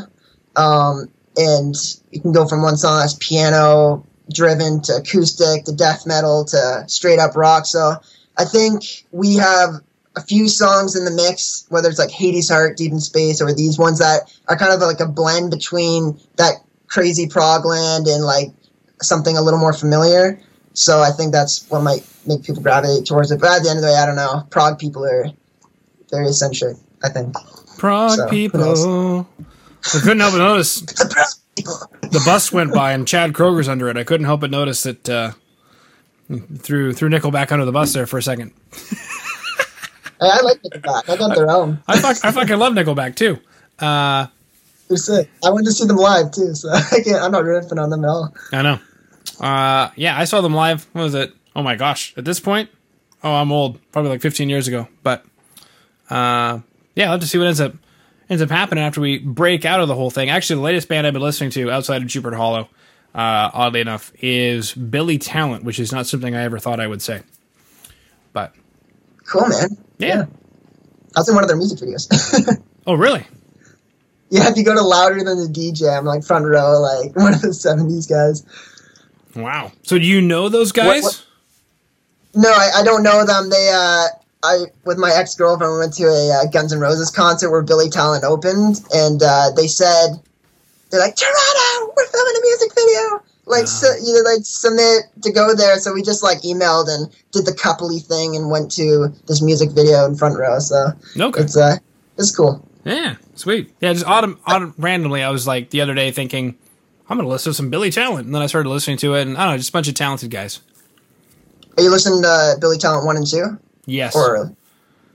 um, 0.55 1.07
and 1.39 1.75
you 2.11 2.19
can 2.19 2.33
go 2.33 2.47
from 2.47 2.61
one 2.61 2.75
song 2.75 2.99
that's 2.99 3.15
piano 3.15 4.05
driven 4.31 4.81
to 4.81 4.97
acoustic 4.97 5.63
to 5.65 5.71
death 5.71 6.05
metal 6.05 6.45
to 6.45 6.83
straight 6.87 7.17
up 7.17 7.35
rock. 7.35 7.65
So 7.65 7.95
I 8.37 8.45
think 8.45 8.83
we 9.11 9.35
have 9.35 9.75
a 10.15 10.21
few 10.21 10.49
songs 10.49 10.95
in 10.95 11.05
the 11.05 11.11
mix, 11.11 11.65
whether 11.69 11.89
it's 11.89 11.97
like 11.97 12.11
Hades 12.11 12.49
Heart, 12.49 12.77
Deep 12.77 12.91
in 12.91 12.99
Space, 12.99 13.41
or 13.41 13.53
these 13.53 13.79
ones 13.79 13.99
that 13.99 14.31
are 14.47 14.57
kind 14.57 14.73
of 14.73 14.81
like 14.81 14.99
a 14.99 15.07
blend 15.07 15.49
between 15.49 16.19
that 16.35 16.55
crazy 16.87 17.27
prog 17.27 17.65
land 17.65 18.07
and 18.07 18.23
like 18.23 18.49
something 19.01 19.37
a 19.37 19.41
little 19.41 19.59
more 19.59 19.73
familiar. 19.73 20.39
So 20.73 20.99
I 20.99 21.11
think 21.11 21.31
that's 21.31 21.67
what 21.69 21.81
might 21.81 22.07
make 22.27 22.43
people 22.43 22.61
gravitate 22.61 23.05
towards 23.05 23.31
it. 23.31 23.39
But 23.39 23.57
at 23.57 23.63
the 23.63 23.69
end 23.69 23.79
of 23.79 23.83
the 23.83 23.89
day, 23.89 23.97
I 23.97 24.05
don't 24.05 24.15
know. 24.15 24.43
Prog 24.49 24.77
people 24.77 25.05
are 25.05 25.31
very 26.11 26.27
eccentric. 26.27 26.77
I 27.03 27.09
think 27.09 27.33
Prague 27.77 28.17
So, 28.17 28.27
people. 28.27 29.25
I 29.85 29.99
couldn't 29.99 30.19
help 30.19 30.33
but 30.33 30.39
notice 30.39 30.81
the 30.81 31.09
Prague 31.09 31.27
people. 31.55 32.09
the 32.11 32.21
bus 32.25 32.51
went 32.51 32.73
by 32.73 32.91
and 32.93 33.07
Chad 33.07 33.33
Kroeger's 33.33 33.67
under 33.67 33.89
it. 33.89 33.97
I 33.97 34.03
couldn't 34.03 34.25
help 34.25 34.41
but 34.41 34.51
notice 34.51 34.83
that 34.83 35.09
uh, 35.09 35.31
threw 36.57 36.93
threw 36.93 37.09
Nickelback 37.09 37.51
under 37.51 37.65
the 37.65 37.71
bus 37.71 37.93
there 37.93 38.05
for 38.05 38.17
a 38.17 38.23
second. 38.23 38.51
Hey, 40.21 40.27
I 40.29 40.41
like 40.41 40.61
Nickelback. 40.63 41.09
I 41.09 41.15
got 41.15 41.35
their 41.35 41.49
own. 41.49 41.81
I 41.87 41.99
fuck, 41.99 42.17
I 42.25 42.31
fucking 42.31 42.57
love 42.57 42.73
Nickelback 42.73 43.15
too. 43.15 43.39
Uh, 43.79 44.27
They're 44.89 44.97
sick. 44.97 45.29
I 45.45 45.49
went 45.49 45.65
to 45.65 45.71
see 45.71 45.85
them 45.85 45.95
live 45.97 46.31
too, 46.31 46.53
so 46.55 46.69
I 46.73 46.99
can't. 47.03 47.21
I'm 47.21 47.31
not 47.31 47.45
ripping 47.45 47.79
on 47.79 47.89
them 47.89 48.03
at 48.03 48.09
all. 48.09 48.33
I 48.51 48.61
know. 48.61 48.79
Uh, 49.39 49.89
yeah, 49.95 50.19
I 50.19 50.25
saw 50.25 50.41
them 50.41 50.53
live. 50.53 50.85
What 50.91 51.03
was 51.03 51.15
it? 51.15 51.33
Oh 51.55 51.63
my 51.63 51.75
gosh! 51.75 52.13
At 52.17 52.25
this 52.25 52.39
point, 52.41 52.69
oh, 53.23 53.33
I'm 53.33 53.51
old. 53.53 53.79
Probably 53.93 54.11
like 54.11 54.21
15 54.21 54.49
years 54.49 54.67
ago. 54.67 54.87
But 55.03 55.25
uh, 56.09 56.59
yeah, 56.95 57.05
I'll 57.05 57.11
have 57.11 57.21
to 57.21 57.27
see 57.27 57.37
what 57.37 57.47
ends 57.47 57.61
up 57.61 57.73
ends 58.29 58.41
up 58.41 58.49
happening 58.49 58.83
after 58.83 59.01
we 59.01 59.17
break 59.19 59.65
out 59.65 59.79
of 59.79 59.87
the 59.87 59.95
whole 59.95 60.09
thing. 60.09 60.29
Actually, 60.29 60.57
the 60.57 60.61
latest 60.63 60.87
band 60.87 61.07
I've 61.07 61.13
been 61.13 61.21
listening 61.21 61.49
to 61.51 61.71
outside 61.71 62.01
of 62.01 62.07
Jupiter 62.07 62.35
Hollow, 62.37 62.69
uh, 63.15 63.49
oddly 63.53 63.81
enough, 63.81 64.11
is 64.21 64.73
Billy 64.73 65.17
Talent, 65.17 65.63
which 65.63 65.79
is 65.79 65.91
not 65.91 66.05
something 66.07 66.35
I 66.35 66.43
ever 66.43 66.59
thought 66.59 66.79
I 66.79 66.87
would 66.87 67.01
say. 67.01 67.21
But 68.33 68.53
Cool, 69.25 69.47
man. 69.47 69.69
yeah. 69.97 70.25
I 71.15 71.19
was 71.21 71.29
in 71.29 71.35
one 71.35 71.43
of 71.43 71.47
their 71.47 71.57
music 71.57 71.79
videos. 71.79 72.07
Oh, 72.87 72.93
really? 72.95 73.23
yeah, 74.31 74.49
if 74.49 74.57
you 74.57 74.63
go 74.63 74.73
to 74.73 74.81
louder 74.81 75.23
than 75.23 75.37
the 75.37 75.47
DJ, 75.51 75.95
I'm 75.95 76.05
like 76.05 76.23
front 76.23 76.45
row, 76.45 76.79
like 76.79 77.15
one 77.15 77.33
of 77.35 77.41
the 77.41 77.49
'70s 77.49 78.09
guys. 78.09 78.43
Wow. 79.35 79.71
So 79.83 79.99
do 79.99 80.05
you 80.05 80.21
know 80.21 80.49
those 80.49 80.71
guys? 80.71 81.03
what- 81.03 81.25
No, 82.35 82.49
I, 82.49 82.69
I 82.77 82.83
don't 82.83 83.03
know 83.03 83.25
them. 83.25 83.49
They, 83.51 83.69
uh, 83.71 84.07
I 84.43 84.65
with 84.85 84.97
my 84.97 85.11
ex 85.13 85.35
girlfriend, 85.35 85.73
we 85.73 85.79
went 85.79 85.93
to 85.95 86.03
a 86.05 86.41
uh, 86.41 86.45
Guns 86.51 86.71
N' 86.73 86.79
Roses 86.79 87.11
concert 87.11 87.51
where 87.51 87.61
Billy 87.61 87.89
Talent 87.89 88.23
opened, 88.23 88.81
and 88.93 89.21
uh, 89.21 89.51
they 89.55 89.67
said 89.67 90.11
they're 90.89 90.99
like 90.99 91.15
Toronto, 91.15 91.93
we're 91.95 92.07
filming 92.07 92.35
a 92.37 92.41
music 92.41 92.71
video. 92.75 93.23
Like, 93.45 93.65
so, 93.65 93.87
you 93.95 94.13
know, 94.13 94.29
like 94.29 94.41
submit 94.43 95.05
to 95.23 95.31
go 95.31 95.55
there. 95.55 95.79
So 95.79 95.91
we 95.91 96.03
just 96.03 96.21
like 96.21 96.37
emailed 96.43 96.87
and 96.87 97.11
did 97.31 97.47
the 97.47 97.51
coupley 97.51 97.99
thing 97.99 98.35
and 98.35 98.51
went 98.51 98.71
to 98.73 99.11
this 99.25 99.41
music 99.41 99.71
video 99.71 100.05
in 100.05 100.15
front 100.15 100.37
row. 100.37 100.59
So 100.59 100.91
Okay. 101.19 101.41
it's 101.41 101.57
uh, 101.57 101.77
it's 102.17 102.35
cool. 102.35 102.63
Yeah, 102.85 103.15
sweet. 103.33 103.73
Yeah, 103.81 103.93
just 103.93 104.05
autumn, 104.05 104.39
autumn 104.45 104.75
randomly, 104.77 105.23
I 105.23 105.31
was 105.31 105.47
like 105.47 105.71
the 105.71 105.81
other 105.81 105.95
day 105.95 106.11
thinking, 106.11 106.57
I'm 107.09 107.17
gonna 107.17 107.27
listen 107.27 107.49
to 107.49 107.53
some 107.55 107.71
Billy 107.71 107.89
Talent, 107.89 108.27
and 108.27 108.35
then 108.35 108.41
I 108.43 108.45
started 108.45 108.69
listening 108.69 108.97
to 108.97 109.15
it, 109.15 109.23
and 109.23 109.35
I 109.35 109.45
don't 109.45 109.53
know, 109.53 109.57
just 109.57 109.69
a 109.69 109.73
bunch 109.73 109.87
of 109.87 109.95
talented 109.95 110.29
guys. 110.29 110.59
Are 111.75 111.83
you 111.83 111.89
listening 111.89 112.21
to 112.21 112.29
uh, 112.29 112.59
Billy 112.59 112.77
Talent 112.77 113.05
one 113.05 113.17
and 113.17 113.25
two, 113.25 113.57
Yes. 113.89 114.15
or 114.15 114.55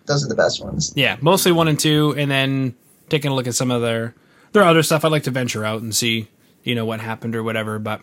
those 0.07 0.25
are 0.25 0.29
the 0.29 0.35
best 0.35 0.63
ones? 0.63 0.93
yeah, 0.97 1.17
mostly 1.21 1.53
one 1.53 1.69
and 1.69 1.79
two, 1.79 2.15
and 2.17 2.31
then 2.31 2.75
taking 3.09 3.31
a 3.31 3.35
look 3.35 3.47
at 3.47 3.55
some 3.55 3.71
of 3.71 3.83
their 3.83 4.15
their 4.53 4.63
other 4.63 4.83
stuff. 4.83 5.05
I'd 5.05 5.13
like 5.13 5.25
to 5.25 5.31
venture 5.31 5.65
out 5.65 5.83
and 5.83 5.95
see, 5.95 6.29
you 6.63 6.75
know, 6.75 6.85
what 6.85 7.01
happened 7.01 7.35
or 7.35 7.43
whatever. 7.43 7.79
But 7.79 8.03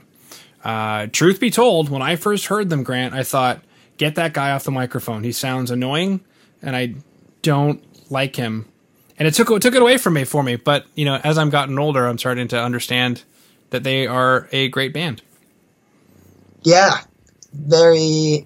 uh, 0.63 1.08
truth 1.12 1.40
be 1.40 1.51
told, 1.51 1.90
when 1.90 2.01
I 2.01 2.16
first 2.16 2.48
heard 2.48 2.70
them, 2.70 2.84
Grant, 2.84 3.13
I 3.13 3.24
thought, 3.24 3.63
get 3.98 4.16
that 4.16 4.34
guy 4.34 4.51
off 4.51 4.63
the 4.63 4.72
microphone. 4.72 5.24
He 5.24 5.32
sounds 5.32 5.72
annoying, 5.72 6.22
and 6.62 6.75
I 6.75 6.96
don't 7.42 7.84
like 8.12 8.36
him. 8.36 8.68
And 9.18 9.28
it 9.28 9.34
took 9.34 9.51
it 9.51 9.62
took 9.62 9.75
it 9.75 9.82
away 9.82 9.98
from 9.98 10.13
me 10.13 10.24
for 10.24 10.42
me. 10.42 10.56
But 10.56 10.86
you 10.96 11.06
know, 11.06 11.20
as 11.24 11.38
I'm 11.38 11.50
gotten 11.50 11.78
older, 11.78 12.08
I'm 12.08 12.18
starting 12.18 12.48
to 12.50 12.62
understand 12.62 13.24
that 13.70 13.84
they 13.84 14.08
are 14.08 14.48
a 14.51 14.68
great 14.70 14.94
band. 14.94 15.22
Yeah, 16.63 17.01
very, 17.54 18.46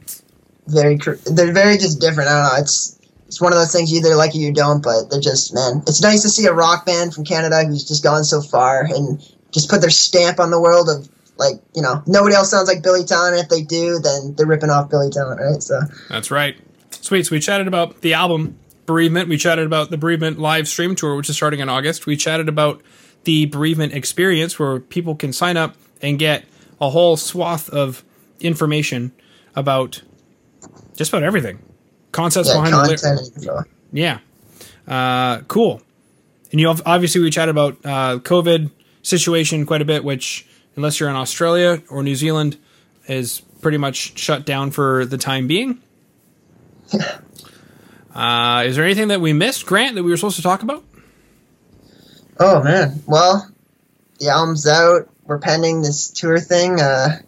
very. 0.68 0.98
They're 1.26 1.54
very 1.54 1.78
just 1.78 2.00
different. 2.00 2.30
I 2.30 2.34
don't 2.34 2.54
know. 2.54 2.62
It's 2.62 3.00
it's 3.28 3.42
one 3.42 3.52
of 3.52 3.60
those 3.60 3.72
things 3.72 3.92
you 3.92 4.00
either 4.00 4.16
like 4.16 4.36
it 4.36 4.40
or 4.40 4.42
you 4.42 4.54
don't. 4.54 4.84
But 4.84 5.10
they're 5.10 5.22
just 5.22 5.54
man. 5.54 5.84
It's 5.88 6.02
nice 6.02 6.22
to 6.24 6.30
see 6.30 6.46
a 6.46 6.54
rock 6.54 6.86
band 6.86 7.14
from 7.14 7.26
Canada 7.26 7.64
who's 7.66 7.88
just 7.88 8.04
gone 8.04 8.24
so 8.24 8.42
far 8.42 8.84
and 8.84 9.20
just 9.52 9.70
put 9.70 9.82
their 9.82 9.90
stamp 9.90 10.40
on 10.40 10.52
the 10.52 10.60
world 10.60 10.90
of 10.90 11.10
like 11.38 11.56
you 11.76 11.82
know 11.82 12.02
nobody 12.08 12.36
else 12.36 12.50
sounds 12.52 12.68
like 12.68 12.84
Billy 12.84 13.04
Talent. 13.04 13.38
If 13.38 13.50
they 13.50 13.62
do, 13.62 14.00
then 14.00 14.36
they're 14.36 14.46
ripping 14.46 14.70
off 14.70 14.90
Billy 14.90 15.10
Talent, 15.10 15.40
right? 15.42 15.62
So 15.62 15.82
That's 16.10 16.32
right. 16.32 16.58
Sweet. 16.92 17.26
So 17.26 17.36
we 17.36 17.40
chatted 17.40 17.68
about 17.68 18.02
the 18.02 18.14
album 18.14 18.58
Bereavement. 18.86 19.30
We 19.30 19.38
chatted 19.38 19.66
about 19.66 19.90
the 19.90 19.98
Bereavement 19.98 20.40
live 20.40 20.68
stream 20.68 20.96
tour, 20.96 21.16
which 21.16 21.30
is 21.30 21.36
starting 21.36 21.60
in 21.60 21.70
August. 21.70 22.06
We 22.06 22.16
chatted 22.16 22.50
about 22.50 22.82
the 23.24 23.46
Bereavement 23.46 23.94
experience, 23.94 24.60
where 24.60 24.80
people 24.80 25.16
can 25.16 25.34
sign 25.34 25.58
up 25.58 25.76
and 26.02 26.20
get 26.20 26.46
a 26.80 26.90
whole 26.90 27.18
swath 27.18 27.70
of 27.70 28.04
information 28.40 29.12
about 29.56 30.02
just 30.96 31.12
about 31.12 31.24
everything. 31.24 31.60
Concepts 32.12 32.48
yeah, 32.50 32.56
behind 32.56 32.74
the 32.74 32.82
lyrics. 32.84 33.02
content. 33.02 33.28
and 33.36 33.44
info. 33.44 33.64
Yeah. 33.92 34.20
Uh, 34.88 35.42
cool. 35.48 35.82
And 36.52 36.60
you 36.62 36.70
obviously 36.70 37.22
we 37.22 37.30
chatted 37.30 37.50
about 37.50 37.78
uh, 37.84 38.20
COVID 38.20 38.72
situation 39.02 39.66
quite 39.66 39.82
a 39.82 39.86
bit, 39.86 40.04
which 40.04 40.48
unless 40.76 41.00
you're 41.00 41.10
in 41.10 41.16
Australia 41.16 41.82
or 41.90 42.04
New 42.04 42.16
Zealand, 42.16 42.58
is 43.08 43.42
pretty 43.62 43.78
much 43.78 44.18
shut 44.18 44.46
down 44.46 44.72
for 44.72 45.06
the 45.06 45.18
time 45.18 45.48
being. 45.48 45.82
uh, 48.14 48.64
is 48.66 48.76
there 48.76 48.86
anything 48.86 49.10
that 49.10 49.22
we 49.22 49.34
missed, 49.34 49.66
Grant, 49.66 49.96
that 49.96 50.04
we 50.04 50.12
were 50.12 50.18
supposed 50.18 50.38
to 50.38 50.42
talk 50.42 50.64
about? 50.64 50.84
Oh 52.40 52.64
man. 52.64 53.02
Well, 53.06 53.50
the 54.20 54.30
album's 54.30 54.68
out. 54.68 55.10
We're 55.24 55.40
pending 55.40 55.82
this 55.82 56.10
tour 56.10 56.40
thing. 56.40 56.80
Uh, 56.80 57.20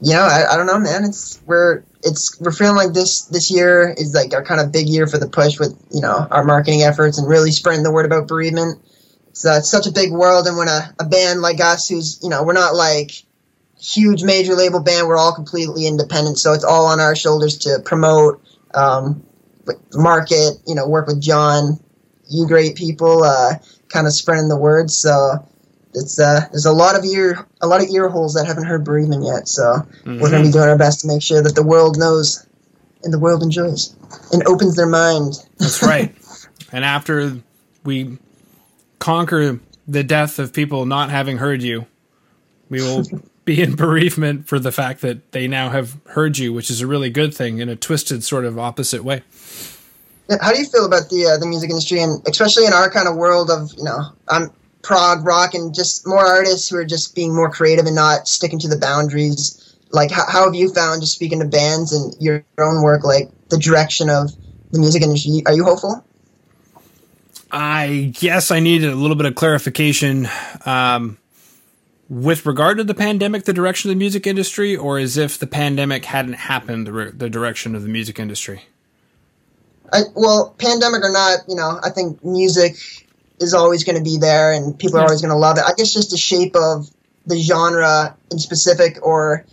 you 0.00 0.12
know, 0.12 0.22
I, 0.22 0.52
I 0.52 0.56
don't 0.56 0.66
know, 0.66 0.78
man. 0.78 1.04
It's 1.04 1.40
we're 1.46 1.82
it's 2.02 2.40
we're 2.40 2.52
feeling 2.52 2.76
like 2.76 2.92
this 2.92 3.22
this 3.22 3.50
year 3.50 3.92
is 3.96 4.14
like 4.14 4.32
our 4.34 4.44
kind 4.44 4.60
of 4.60 4.72
big 4.72 4.88
year 4.88 5.06
for 5.06 5.18
the 5.18 5.28
push 5.28 5.58
with 5.58 5.76
you 5.92 6.00
know 6.00 6.26
our 6.30 6.44
marketing 6.44 6.82
efforts 6.82 7.18
and 7.18 7.28
really 7.28 7.50
spreading 7.50 7.82
the 7.82 7.92
word 7.92 8.06
about 8.06 8.28
bereavement. 8.28 8.80
So 9.32 9.52
it's 9.52 9.70
such 9.70 9.86
a 9.86 9.92
big 9.92 10.12
world, 10.12 10.46
and 10.46 10.56
when 10.56 10.68
a, 10.68 10.94
a 11.00 11.04
band 11.04 11.40
like 11.40 11.60
us, 11.60 11.88
who's 11.88 12.20
you 12.22 12.28
know 12.28 12.42
we're 12.44 12.52
not 12.52 12.74
like 12.74 13.12
huge 13.80 14.22
major 14.22 14.54
label 14.54 14.80
band, 14.80 15.06
we're 15.06 15.18
all 15.18 15.34
completely 15.34 15.86
independent. 15.86 16.38
So 16.38 16.52
it's 16.52 16.64
all 16.64 16.86
on 16.86 17.00
our 17.00 17.14
shoulders 17.14 17.58
to 17.58 17.78
promote, 17.84 18.42
um, 18.74 19.24
market, 19.94 20.58
you 20.66 20.74
know, 20.74 20.88
work 20.88 21.06
with 21.06 21.20
Jon, 21.20 21.78
you 22.28 22.46
great 22.48 22.74
people. 22.74 23.22
Uh, 23.22 23.54
kind 23.88 24.06
of 24.06 24.12
spreading 24.12 24.48
the 24.48 24.56
word. 24.56 24.90
So 24.90 25.46
it's 25.94 26.18
uh, 26.18 26.46
there's 26.50 26.66
a 26.66 26.72
lot 26.72 26.96
of 26.96 27.04
ear 27.04 27.46
a 27.60 27.66
lot 27.66 27.82
of 27.82 27.88
ear 27.88 28.08
holes 28.08 28.34
that 28.34 28.46
haven't 28.46 28.64
heard 28.64 28.84
bereavement 28.84 29.24
yet. 29.24 29.48
So 29.48 29.86
we're 30.04 30.30
gonna 30.30 30.44
be 30.44 30.50
doing 30.50 30.68
our 30.68 30.78
best 30.78 31.00
to 31.00 31.06
make 31.06 31.22
sure 31.22 31.42
that 31.42 31.54
the 31.54 31.62
world 31.62 31.98
knows 31.98 32.46
and 33.04 33.12
the 33.12 33.18
world 33.18 33.42
enjoys 33.42 33.94
and 34.32 34.46
opens 34.46 34.76
their 34.76 34.86
mind. 34.86 35.34
That's 35.58 35.82
right. 35.82 36.14
and 36.72 36.84
after 36.84 37.38
we 37.84 38.18
conquer 38.98 39.60
the 39.86 40.04
death 40.04 40.38
of 40.38 40.52
people 40.52 40.84
not 40.84 41.10
having 41.10 41.38
heard 41.38 41.62
you, 41.62 41.86
we 42.68 42.80
will 42.80 43.04
be 43.44 43.62
in 43.62 43.74
bereavement 43.74 44.46
for 44.46 44.58
the 44.58 44.72
fact 44.72 45.00
that 45.00 45.32
they 45.32 45.48
now 45.48 45.70
have 45.70 45.96
heard 46.08 46.36
you, 46.36 46.52
which 46.52 46.70
is 46.70 46.82
a 46.82 46.86
really 46.86 47.08
good 47.08 47.34
thing 47.34 47.58
in 47.60 47.68
a 47.68 47.76
twisted 47.76 48.22
sort 48.22 48.44
of 48.44 48.58
opposite 48.58 49.02
way. 49.02 49.22
How 50.42 50.52
do 50.52 50.58
you 50.58 50.66
feel 50.66 50.84
about 50.84 51.08
the 51.08 51.24
uh, 51.24 51.38
the 51.38 51.46
music 51.46 51.70
industry 51.70 52.00
and 52.00 52.22
especially 52.28 52.66
in 52.66 52.74
our 52.74 52.90
kind 52.90 53.08
of 53.08 53.16
world 53.16 53.50
of 53.50 53.72
you 53.78 53.84
know 53.84 54.12
I'm 54.28 54.50
prog 54.88 55.26
rock 55.26 55.52
and 55.52 55.74
just 55.74 56.06
more 56.06 56.26
artists 56.26 56.70
who 56.70 56.76
are 56.78 56.84
just 56.84 57.14
being 57.14 57.34
more 57.34 57.50
creative 57.50 57.84
and 57.84 57.94
not 57.94 58.26
sticking 58.26 58.58
to 58.58 58.68
the 58.68 58.78
boundaries. 58.78 59.76
Like 59.90 60.10
how, 60.10 60.24
how 60.26 60.44
have 60.46 60.54
you 60.54 60.72
found 60.72 61.02
just 61.02 61.12
speaking 61.12 61.40
to 61.40 61.44
bands 61.44 61.92
and 61.92 62.14
your 62.18 62.42
own 62.56 62.82
work 62.82 63.04
like 63.04 63.28
the 63.50 63.58
direction 63.58 64.08
of 64.08 64.32
the 64.70 64.78
music 64.78 65.02
industry? 65.02 65.42
Are 65.44 65.52
you 65.52 65.62
hopeful? 65.62 66.02
I 67.52 68.14
guess 68.18 68.50
I 68.50 68.60
needed 68.60 68.90
a 68.90 68.94
little 68.94 69.14
bit 69.14 69.26
of 69.26 69.34
clarification. 69.34 70.26
Um, 70.64 71.18
with 72.08 72.46
regard 72.46 72.78
to 72.78 72.84
the 72.84 72.94
pandemic, 72.94 73.44
the 73.44 73.52
direction 73.52 73.90
of 73.90 73.94
the 73.94 73.98
music 73.98 74.26
industry, 74.26 74.74
or 74.74 74.98
as 74.98 75.18
if 75.18 75.38
the 75.38 75.46
pandemic 75.46 76.06
hadn't 76.06 76.32
happened, 76.32 76.86
the, 76.86 76.92
re- 76.92 77.10
the 77.10 77.28
direction 77.28 77.74
of 77.74 77.82
the 77.82 77.90
music 77.90 78.18
industry? 78.18 78.62
I, 79.92 80.04
well, 80.14 80.54
pandemic 80.58 81.02
or 81.02 81.12
not, 81.12 81.40
you 81.46 81.56
know, 81.56 81.78
I 81.82 81.90
think 81.90 82.24
music 82.24 83.07
is 83.40 83.54
always 83.54 83.84
going 83.84 83.96
to 83.96 84.04
be 84.04 84.18
there, 84.18 84.52
and 84.52 84.78
people 84.78 84.98
are 84.98 85.02
always 85.04 85.20
going 85.20 85.30
to 85.32 85.36
love 85.36 85.58
it. 85.58 85.64
I 85.66 85.72
guess 85.76 85.92
just 85.92 86.10
the 86.10 86.16
shape 86.16 86.56
of 86.56 86.88
the 87.26 87.38
genre 87.38 88.16
in 88.30 88.38
specific, 88.38 88.98
or 89.02 89.44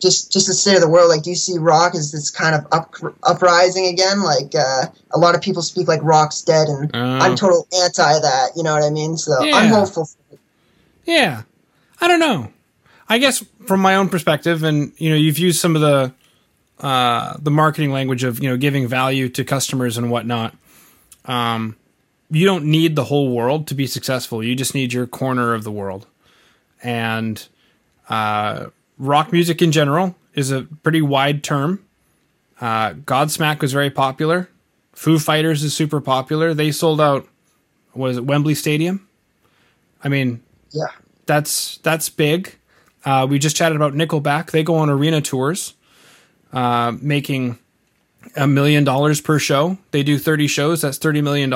just 0.00 0.32
just 0.32 0.46
the 0.46 0.54
state 0.54 0.74
of 0.74 0.80
the 0.80 0.88
world. 0.88 1.08
Like, 1.08 1.22
do 1.22 1.30
you 1.30 1.36
see 1.36 1.58
rock 1.58 1.94
as 1.94 2.12
this 2.12 2.30
kind 2.30 2.54
of 2.54 2.66
up, 2.72 2.94
uprising 3.22 3.86
again? 3.86 4.22
Like, 4.22 4.54
uh, 4.54 4.86
a 5.12 5.18
lot 5.18 5.34
of 5.34 5.42
people 5.42 5.62
speak 5.62 5.88
like 5.88 6.00
rock's 6.02 6.42
dead, 6.42 6.68
and 6.68 6.94
Uh. 6.94 7.18
I'm 7.22 7.36
total 7.36 7.66
anti 7.82 8.18
that. 8.20 8.50
You 8.56 8.62
know 8.62 8.74
what 8.74 8.82
I 8.82 8.90
mean? 8.90 9.16
So 9.16 9.42
Yeah. 9.42 9.56
I'm 9.56 9.68
hopeful. 9.68 10.08
Yeah, 11.04 11.42
I 12.00 12.08
don't 12.08 12.20
know. 12.20 12.48
I 13.08 13.18
guess 13.18 13.44
from 13.66 13.80
my 13.80 13.96
own 13.96 14.08
perspective, 14.08 14.62
and 14.62 14.92
you 14.98 15.10
know, 15.10 15.16
you've 15.16 15.38
used 15.38 15.60
some 15.60 15.74
of 15.74 15.82
the 15.82 16.12
uh, 16.84 17.36
the 17.40 17.50
marketing 17.50 17.90
language 17.92 18.24
of 18.24 18.42
you 18.42 18.48
know 18.48 18.56
giving 18.56 18.86
value 18.86 19.28
to 19.30 19.44
customers 19.44 19.98
and 19.98 20.10
whatnot. 20.10 20.54
Um, 21.24 21.76
you 22.30 22.46
don't 22.46 22.64
need 22.64 22.96
the 22.96 23.04
whole 23.04 23.34
world 23.34 23.66
to 23.68 23.74
be 23.74 23.86
successful. 23.86 24.42
You 24.42 24.54
just 24.54 24.74
need 24.74 24.92
your 24.92 25.06
corner 25.06 25.54
of 25.54 25.64
the 25.64 25.72
world, 25.72 26.06
and 26.82 27.46
uh, 28.08 28.66
rock 28.98 29.32
music 29.32 29.60
in 29.62 29.72
general 29.72 30.14
is 30.34 30.50
a 30.50 30.62
pretty 30.82 31.02
wide 31.02 31.42
term. 31.42 31.84
Uh, 32.60 32.92
Godsmack 32.92 33.60
was 33.60 33.72
very 33.72 33.90
popular. 33.90 34.48
Foo 34.92 35.18
Fighters 35.18 35.62
is 35.64 35.74
super 35.74 36.00
popular. 36.00 36.52
They 36.54 36.70
sold 36.72 37.00
out. 37.00 37.26
Was 37.94 38.16
it 38.18 38.24
Wembley 38.26 38.54
Stadium? 38.54 39.08
I 40.04 40.08
mean, 40.08 40.42
Yeah. 40.70 40.86
that's 41.26 41.78
that's 41.78 42.08
big. 42.08 42.56
Uh, 43.04 43.26
we 43.28 43.38
just 43.38 43.56
chatted 43.56 43.76
about 43.76 43.94
Nickelback. 43.94 44.50
They 44.50 44.62
go 44.62 44.76
on 44.76 44.90
arena 44.90 45.20
tours, 45.22 45.74
uh, 46.52 46.92
making 47.00 47.58
a 48.36 48.46
million 48.46 48.84
dollars 48.84 49.20
per 49.20 49.38
show. 49.38 49.78
They 49.90 50.02
do 50.02 50.18
thirty 50.18 50.46
shows. 50.46 50.82
That's 50.82 50.98
thirty 50.98 51.22
million 51.22 51.48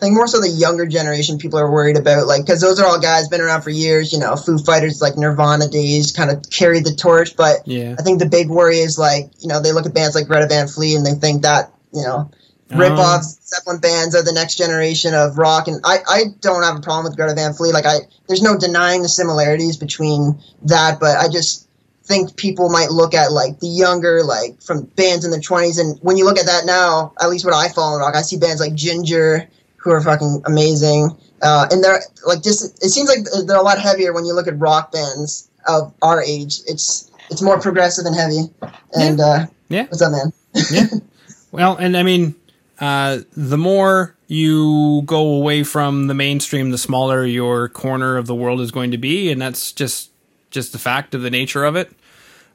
think 0.00 0.14
more 0.14 0.26
so 0.26 0.40
the 0.40 0.48
younger 0.48 0.86
generation 0.86 1.38
people 1.38 1.58
are 1.58 1.70
worried 1.70 1.96
about, 1.96 2.26
like, 2.26 2.44
because 2.44 2.60
those 2.60 2.78
are 2.80 2.86
all 2.86 3.00
guys 3.00 3.28
been 3.28 3.40
around 3.40 3.62
for 3.62 3.70
years. 3.70 4.12
You 4.12 4.20
know, 4.20 4.36
Foo 4.36 4.58
Fighters, 4.58 5.02
like 5.02 5.16
Nirvana 5.16 5.68
days, 5.68 6.12
kind 6.12 6.30
of 6.30 6.48
carried 6.50 6.84
the 6.84 6.94
torch. 6.94 7.36
But 7.36 7.66
Yeah. 7.66 7.96
I 7.98 8.02
think 8.02 8.18
the 8.18 8.26
big 8.26 8.48
worry 8.48 8.78
is 8.78 8.98
like, 8.98 9.30
you 9.40 9.48
know, 9.48 9.60
they 9.60 9.72
look 9.72 9.86
at 9.86 9.94
bands 9.94 10.14
like 10.14 10.26
Greta 10.26 10.46
Van 10.46 10.68
Fleet 10.68 10.96
and 10.96 11.04
they 11.04 11.14
think 11.14 11.42
that, 11.42 11.72
you 11.92 12.02
know, 12.02 12.30
Um, 12.70 12.78
rip-offs, 12.78 13.38
Zeppelin 13.48 13.80
bands 13.80 14.14
are 14.14 14.22
the 14.22 14.32
next 14.32 14.56
generation 14.56 15.14
of 15.14 15.38
rock. 15.38 15.68
And 15.68 15.80
I, 15.84 15.98
I 16.06 16.24
don't 16.40 16.62
have 16.62 16.76
a 16.76 16.80
problem 16.80 17.04
with 17.04 17.16
Greta 17.16 17.34
Van 17.34 17.54
Fleet. 17.54 17.72
Like, 17.72 17.86
I 17.86 18.00
there's 18.26 18.42
no 18.42 18.58
denying 18.58 19.02
the 19.02 19.08
similarities 19.08 19.78
between 19.78 20.38
that, 20.64 21.00
but 21.00 21.16
I 21.16 21.28
just 21.28 21.66
think 22.04 22.36
people 22.36 22.68
might 22.68 22.90
look 22.90 23.14
at 23.14 23.32
like 23.32 23.58
the 23.60 23.68
younger, 23.68 24.22
like 24.22 24.62
from 24.62 24.84
bands 24.84 25.24
in 25.24 25.30
their 25.30 25.40
20s. 25.40 25.78
And 25.78 25.98
when 26.02 26.16
you 26.16 26.24
look 26.24 26.38
at 26.38 26.46
that 26.46 26.66
now, 26.66 27.12
at 27.20 27.28
least 27.30 27.44
what 27.44 27.54
I 27.54 27.68
follow 27.68 27.96
in 27.96 28.00
rock, 28.02 28.14
I 28.14 28.22
see 28.22 28.36
bands 28.36 28.60
like 28.60 28.74
Ginger 28.74 29.48
who 29.78 29.90
are 29.90 30.00
fucking 30.00 30.42
amazing. 30.46 31.10
Uh, 31.42 31.66
and 31.70 31.82
they're 31.82 32.00
like 32.26 32.42
just, 32.42 32.82
it 32.84 32.90
seems 32.90 33.08
like 33.08 33.20
they're 33.46 33.56
a 33.56 33.62
lot 33.62 33.78
heavier 33.78 34.12
when 34.12 34.24
you 34.24 34.34
look 34.34 34.46
at 34.46 34.58
rock 34.58 34.92
bands 34.92 35.48
of 35.66 35.92
our 36.02 36.22
age. 36.22 36.60
It's, 36.66 37.10
it's 37.30 37.42
more 37.42 37.60
progressive 37.60 38.04
and 38.06 38.14
heavy. 38.16 38.50
And, 38.94 39.20
uh, 39.20 39.46
Yeah. 39.68 39.84
what's 39.84 40.02
up, 40.02 40.12
man? 40.12 40.32
Yeah. 40.70 40.86
well, 41.52 41.76
and 41.76 41.96
I 41.96 42.02
mean, 42.02 42.34
uh, 42.80 43.20
the 43.36 43.58
more 43.58 44.14
you 44.26 45.02
go 45.06 45.34
away 45.34 45.62
from 45.64 46.06
the 46.06 46.14
mainstream, 46.14 46.70
the 46.70 46.78
smaller 46.78 47.24
your 47.24 47.68
corner 47.68 48.16
of 48.16 48.26
the 48.26 48.34
world 48.34 48.60
is 48.60 48.70
going 48.70 48.90
to 48.90 48.98
be, 48.98 49.30
and 49.30 49.40
that's 49.40 49.72
just 49.72 50.10
just 50.50 50.72
the 50.72 50.78
fact 50.78 51.14
of 51.14 51.22
the 51.22 51.30
nature 51.30 51.64
of 51.64 51.76
it. 51.76 51.90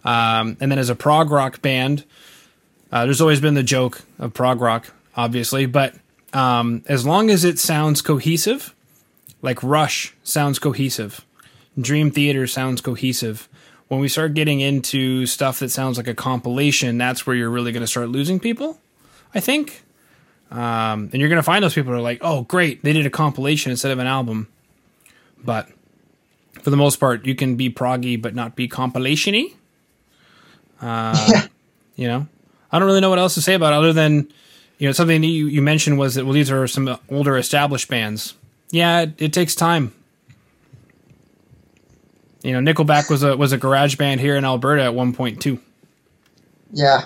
Um, 0.06 0.58
and 0.60 0.72
then 0.72 0.80
as 0.80 0.90
a 0.90 0.96
prog 0.96 1.30
rock 1.30 1.62
band, 1.62 2.04
uh, 2.92 3.06
there's 3.06 3.22
always 3.22 3.40
been 3.40 3.54
the 3.54 3.64
joke 3.64 4.02
of 4.20 4.34
prog 4.34 4.62
rock, 4.62 4.92
obviously, 5.16 5.66
but 5.66 5.94
um, 6.34 6.84
as 6.88 7.06
long 7.06 7.30
as 7.30 7.44
it 7.44 7.60
sounds 7.60 8.02
cohesive, 8.02 8.74
like 9.42 9.62
Rush 9.64 10.14
sounds 10.24 10.60
cohesive, 10.60 11.26
Dream 11.80 12.12
Theater 12.12 12.48
sounds 12.48 12.82
cohesive. 12.82 13.48
When 13.88 14.00
we 14.00 14.08
start 14.08 14.34
getting 14.34 14.60
into 14.60 15.26
stuff 15.26 15.60
that 15.60 15.70
sounds 15.70 15.98
like 15.98 16.08
a 16.08 16.16
compilation, 16.16 16.98
that's 16.98 17.28
where 17.28 17.36
you're 17.36 17.50
really 17.50 17.72
going 17.72 17.82
to 17.82 17.88
start 17.88 18.10
losing 18.10 18.40
people, 18.40 18.80
I 19.36 19.40
think. 19.40 19.84
Um, 20.50 21.10
and 21.12 21.16
you're 21.16 21.30
going 21.30 21.38
to 21.38 21.44
find 21.44 21.64
those 21.64 21.74
people 21.74 21.92
who 21.92 21.98
are 21.98 22.02
like, 22.02 22.20
oh, 22.22 22.44
great, 22.44 22.84
they 22.84 22.94
did 22.94 23.06
a 23.06 23.10
compilation 23.10 23.72
instead 23.72 23.92
of 23.92 24.00
an 24.00 24.08
album. 24.08 24.48
But 25.44 25.70
for 26.62 26.70
the 26.70 26.78
most 26.78 27.00
part, 27.00 27.26
you 27.26 27.36
can 27.36 27.56
be 27.56 27.70
proggy 27.70 28.20
but 28.22 28.34
not 28.34 28.56
be 28.56 28.68
compilation 28.68 29.34
y. 29.34 29.48
Uh, 30.82 31.48
you 31.96 32.08
know, 32.08 32.28
I 32.72 32.80
don't 32.80 32.88
really 32.88 33.02
know 33.02 33.10
what 33.10 33.20
else 33.20 33.36
to 33.36 33.42
say 33.42 33.54
about 33.54 33.74
it 33.74 33.78
other 33.78 33.94
than, 33.94 34.32
you 34.78 34.88
know, 34.88 34.92
something 34.92 35.22
that 35.22 35.28
you, 35.28 35.48
you 35.48 35.62
mentioned 35.62 35.98
was 35.98 36.16
that, 36.16 36.26
well, 36.26 36.34
these 36.34 36.52
are 36.52 36.68
some 36.68 36.98
older 37.10 37.38
established 37.38 37.90
bands. 37.90 38.36
Yeah, 38.72 39.02
it, 39.02 39.14
it 39.22 39.34
takes 39.34 39.56
time. 39.56 39.94
You 42.44 42.60
know, 42.60 42.74
Nickelback 42.74 43.10
was 43.10 43.24
a 43.24 43.38
was 43.38 43.54
a 43.54 43.58
garage 43.58 43.96
band 43.96 44.20
here 44.20 44.36
in 44.36 44.44
Alberta 44.44 44.84
at 44.84 44.94
one 44.94 45.14
point 45.14 45.42
too. 45.42 45.60
Yeah. 46.74 47.06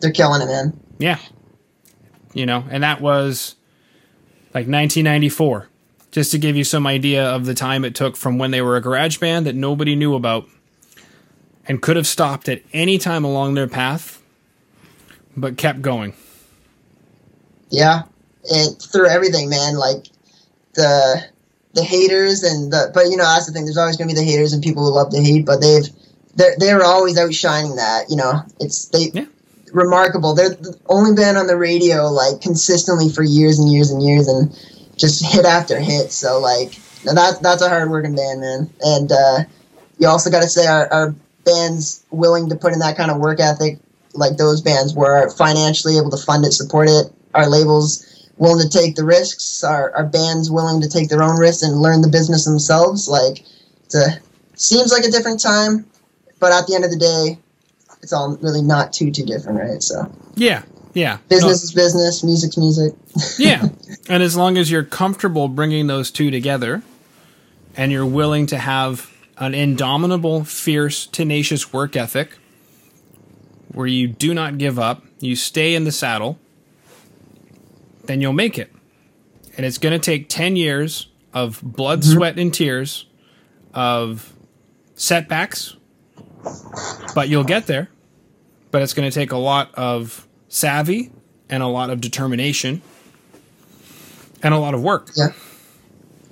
They're 0.00 0.12
killing 0.12 0.42
it, 0.42 0.46
man. 0.46 0.78
Yeah. 0.98 1.18
You 2.32 2.46
know, 2.46 2.64
and 2.70 2.84
that 2.84 3.00
was 3.00 3.56
like 4.54 4.68
1994. 4.68 5.68
Just 6.12 6.32
to 6.32 6.38
give 6.38 6.56
you 6.56 6.64
some 6.64 6.86
idea 6.86 7.24
of 7.24 7.46
the 7.46 7.54
time 7.54 7.84
it 7.84 7.94
took 7.94 8.16
from 8.16 8.38
when 8.38 8.50
they 8.50 8.62
were 8.62 8.76
a 8.76 8.80
garage 8.80 9.18
band 9.18 9.46
that 9.46 9.54
nobody 9.54 9.96
knew 9.96 10.14
about 10.14 10.46
and 11.66 11.80
could 11.80 11.96
have 11.96 12.06
stopped 12.06 12.48
at 12.48 12.62
any 12.72 12.98
time 12.98 13.24
along 13.24 13.54
their 13.54 13.68
path, 13.68 14.22
but 15.36 15.56
kept 15.56 15.82
going. 15.82 16.14
Yeah, 17.70 18.02
it 18.44 18.82
through 18.92 19.08
everything, 19.08 19.48
man. 19.48 19.76
Like 19.76 20.06
the 20.74 21.24
the 21.74 21.84
haters 21.84 22.42
and 22.42 22.72
the 22.72 22.90
but 22.92 23.06
you 23.06 23.16
know 23.16 23.24
that's 23.24 23.46
the 23.46 23.52
thing. 23.52 23.64
There's 23.64 23.76
always 23.76 23.96
gonna 23.96 24.08
be 24.08 24.14
the 24.14 24.24
haters 24.24 24.52
and 24.52 24.62
people 24.62 24.84
who 24.84 24.94
love 24.94 25.10
to 25.10 25.20
hate, 25.20 25.46
but 25.46 25.60
they've 25.60 25.88
they're 26.34 26.54
they're 26.58 26.84
always 26.84 27.18
outshining 27.18 27.76
that. 27.76 28.10
You 28.10 28.16
know, 28.16 28.42
it's 28.58 28.88
they 28.88 29.10
Yeah. 29.12 29.26
remarkable. 29.72 30.34
They're 30.34 30.50
the 30.50 30.78
only 30.86 31.14
been 31.14 31.36
on 31.36 31.46
the 31.46 31.56
radio 31.56 32.10
like 32.10 32.40
consistently 32.40 33.10
for 33.10 33.22
years 33.22 33.58
and 33.58 33.70
years 33.70 33.90
and 33.90 34.02
years 34.02 34.28
and 34.28 34.52
just 34.96 35.24
hit 35.24 35.44
after 35.44 35.78
hit. 35.78 36.12
So 36.12 36.40
like 36.40 36.72
that 37.04 37.38
that's 37.42 37.62
a 37.62 37.68
hard 37.68 37.90
working 37.90 38.14
band, 38.16 38.40
man. 38.40 38.70
And 38.80 39.12
uh, 39.12 39.38
you 39.98 40.08
also 40.08 40.30
got 40.30 40.42
to 40.42 40.48
say 40.48 40.66
our, 40.66 40.92
our 40.92 41.14
bands 41.44 42.04
willing 42.10 42.48
to 42.50 42.56
put 42.56 42.72
in 42.72 42.80
that 42.80 42.96
kind 42.96 43.10
of 43.10 43.18
work 43.18 43.40
ethic, 43.40 43.78
like 44.14 44.36
those 44.36 44.60
bands 44.60 44.94
were 44.94 45.30
financially 45.30 45.96
able 45.98 46.10
to 46.10 46.16
fund 46.16 46.44
it, 46.44 46.52
support 46.52 46.88
it. 46.88 47.12
Our 47.34 47.48
labels 47.48 48.06
willing 48.36 48.68
to 48.68 48.78
take 48.78 48.96
the 48.96 49.04
risks. 49.04 49.62
Our, 49.62 49.94
our 49.94 50.06
bands 50.06 50.50
willing 50.50 50.80
to 50.80 50.88
take 50.88 51.08
their 51.08 51.22
own 51.22 51.38
risks 51.38 51.62
and 51.62 51.80
learn 51.80 52.00
the 52.00 52.08
business 52.08 52.44
themselves. 52.44 53.08
Like, 53.08 53.44
it's 53.84 53.94
a, 53.94 54.18
seems 54.54 54.92
like 54.92 55.04
a 55.04 55.10
different 55.10 55.40
time, 55.40 55.86
but 56.40 56.52
at 56.52 56.66
the 56.66 56.74
end 56.74 56.84
of 56.84 56.90
the 56.90 56.96
day, 56.96 57.38
it's 58.02 58.12
all 58.12 58.36
really 58.38 58.62
not 58.62 58.92
too 58.92 59.10
too 59.10 59.24
different, 59.24 59.58
right? 59.58 59.82
So 59.82 60.10
Yeah. 60.34 60.62
Yeah. 60.94 61.18
business 61.28 61.62
is 61.62 61.72
business, 61.72 62.24
music's 62.24 62.56
music. 62.56 62.94
yeah. 63.38 63.68
And 64.08 64.22
as 64.22 64.36
long 64.36 64.58
as 64.58 64.70
you're 64.70 64.84
comfortable 64.84 65.46
bringing 65.48 65.86
those 65.86 66.10
two 66.10 66.30
together 66.30 66.82
and 67.76 67.92
you're 67.92 68.06
willing 68.06 68.46
to 68.46 68.58
have 68.58 69.10
an 69.36 69.54
indomitable, 69.54 70.44
fierce, 70.44 71.06
tenacious 71.06 71.72
work 71.72 71.94
ethic 71.94 72.30
where 73.72 73.86
you 73.86 74.08
do 74.08 74.34
not 74.34 74.58
give 74.58 74.78
up, 74.78 75.04
you 75.20 75.36
stay 75.36 75.74
in 75.74 75.84
the 75.84 75.92
saddle, 75.92 76.38
then 78.04 78.20
you'll 78.20 78.32
make 78.32 78.58
it. 78.58 78.72
And 79.56 79.66
it's 79.66 79.78
going 79.78 79.92
to 79.92 79.98
take 79.98 80.28
10 80.28 80.56
years 80.56 81.08
of 81.32 81.60
blood, 81.62 82.00
mm-hmm. 82.00 82.12
sweat, 82.12 82.38
and 82.38 82.52
tears, 82.52 83.06
of 83.74 84.32
setbacks, 84.94 85.76
but 87.14 87.28
you'll 87.28 87.44
get 87.44 87.66
there. 87.66 87.88
But 88.70 88.82
it's 88.82 88.94
going 88.94 89.08
to 89.08 89.14
take 89.14 89.32
a 89.32 89.36
lot 89.36 89.74
of 89.74 90.26
savvy 90.48 91.10
and 91.48 91.62
a 91.62 91.66
lot 91.66 91.90
of 91.90 92.00
determination 92.00 92.82
and 94.42 94.54
a 94.54 94.58
lot 94.58 94.74
of 94.74 94.82
work. 94.82 95.10
Yeah. 95.16 95.28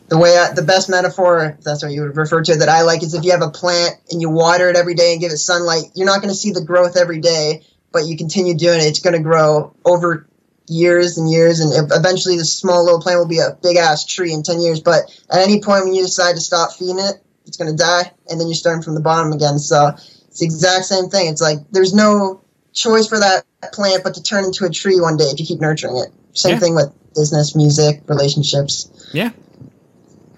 The 0.08 0.16
way 0.18 0.36
I, 0.38 0.52
the 0.52 0.62
best 0.62 0.88
metaphor, 0.88 1.56
if 1.58 1.64
that's 1.64 1.82
what 1.82 1.92
you 1.92 2.02
would 2.02 2.16
refer 2.16 2.42
to, 2.42 2.56
that 2.56 2.68
I 2.68 2.82
like 2.82 3.02
is 3.02 3.14
if 3.14 3.24
you 3.24 3.32
have 3.32 3.42
a 3.42 3.50
plant 3.50 3.96
and 4.10 4.20
you 4.20 4.30
water 4.30 4.70
it 4.70 4.76
every 4.76 4.94
day 4.94 5.12
and 5.12 5.20
give 5.20 5.32
it 5.32 5.36
sunlight, 5.38 5.84
you're 5.94 6.06
not 6.06 6.22
going 6.22 6.30
to 6.30 6.34
see 6.34 6.50
the 6.50 6.64
growth 6.64 6.96
every 6.96 7.20
day, 7.20 7.62
but 7.92 8.06
you 8.06 8.16
continue 8.16 8.56
doing 8.56 8.80
it. 8.80 8.84
It's 8.84 9.00
going 9.00 9.16
to 9.16 9.22
grow 9.22 9.74
over 9.84 10.26
years 10.66 11.18
and 11.18 11.30
years, 11.30 11.60
and 11.60 11.72
eventually 11.92 12.36
this 12.36 12.52
small 12.56 12.84
little 12.84 13.00
plant 13.00 13.18
will 13.18 13.28
be 13.28 13.38
a 13.38 13.56
big 13.62 13.76
ass 13.76 14.04
tree 14.06 14.32
in 14.32 14.42
10 14.42 14.60
years. 14.60 14.80
But 14.80 15.02
at 15.30 15.40
any 15.40 15.60
point 15.60 15.84
when 15.84 15.94
you 15.94 16.02
decide 16.02 16.34
to 16.34 16.40
stop 16.40 16.72
feeding 16.72 16.98
it, 16.98 17.22
it's 17.46 17.56
going 17.56 17.70
to 17.70 17.76
die, 17.76 18.10
and 18.30 18.40
then 18.40 18.48
you're 18.48 18.54
starting 18.54 18.82
from 18.82 18.94
the 18.94 19.00
bottom 19.00 19.32
again. 19.32 19.58
So 19.58 19.88
it's 19.88 20.38
the 20.40 20.44
exact 20.44 20.84
same 20.84 21.08
thing. 21.08 21.28
It's 21.28 21.40
like 21.40 21.58
there's 21.70 21.94
no 21.94 22.42
choice 22.72 23.08
for 23.08 23.18
that 23.18 23.44
plant 23.72 24.04
but 24.04 24.14
to 24.14 24.22
turn 24.22 24.44
into 24.44 24.64
a 24.64 24.70
tree 24.70 25.00
one 25.00 25.16
day 25.16 25.24
if 25.24 25.40
you 25.40 25.46
keep 25.46 25.60
nurturing 25.60 25.96
it. 25.96 26.08
Same 26.34 26.52
Yeah. 26.52 26.58
thing 26.60 26.74
with 26.74 26.92
business, 27.14 27.56
music, 27.56 28.02
relationships. 28.06 28.88
Yeah. 29.12 29.30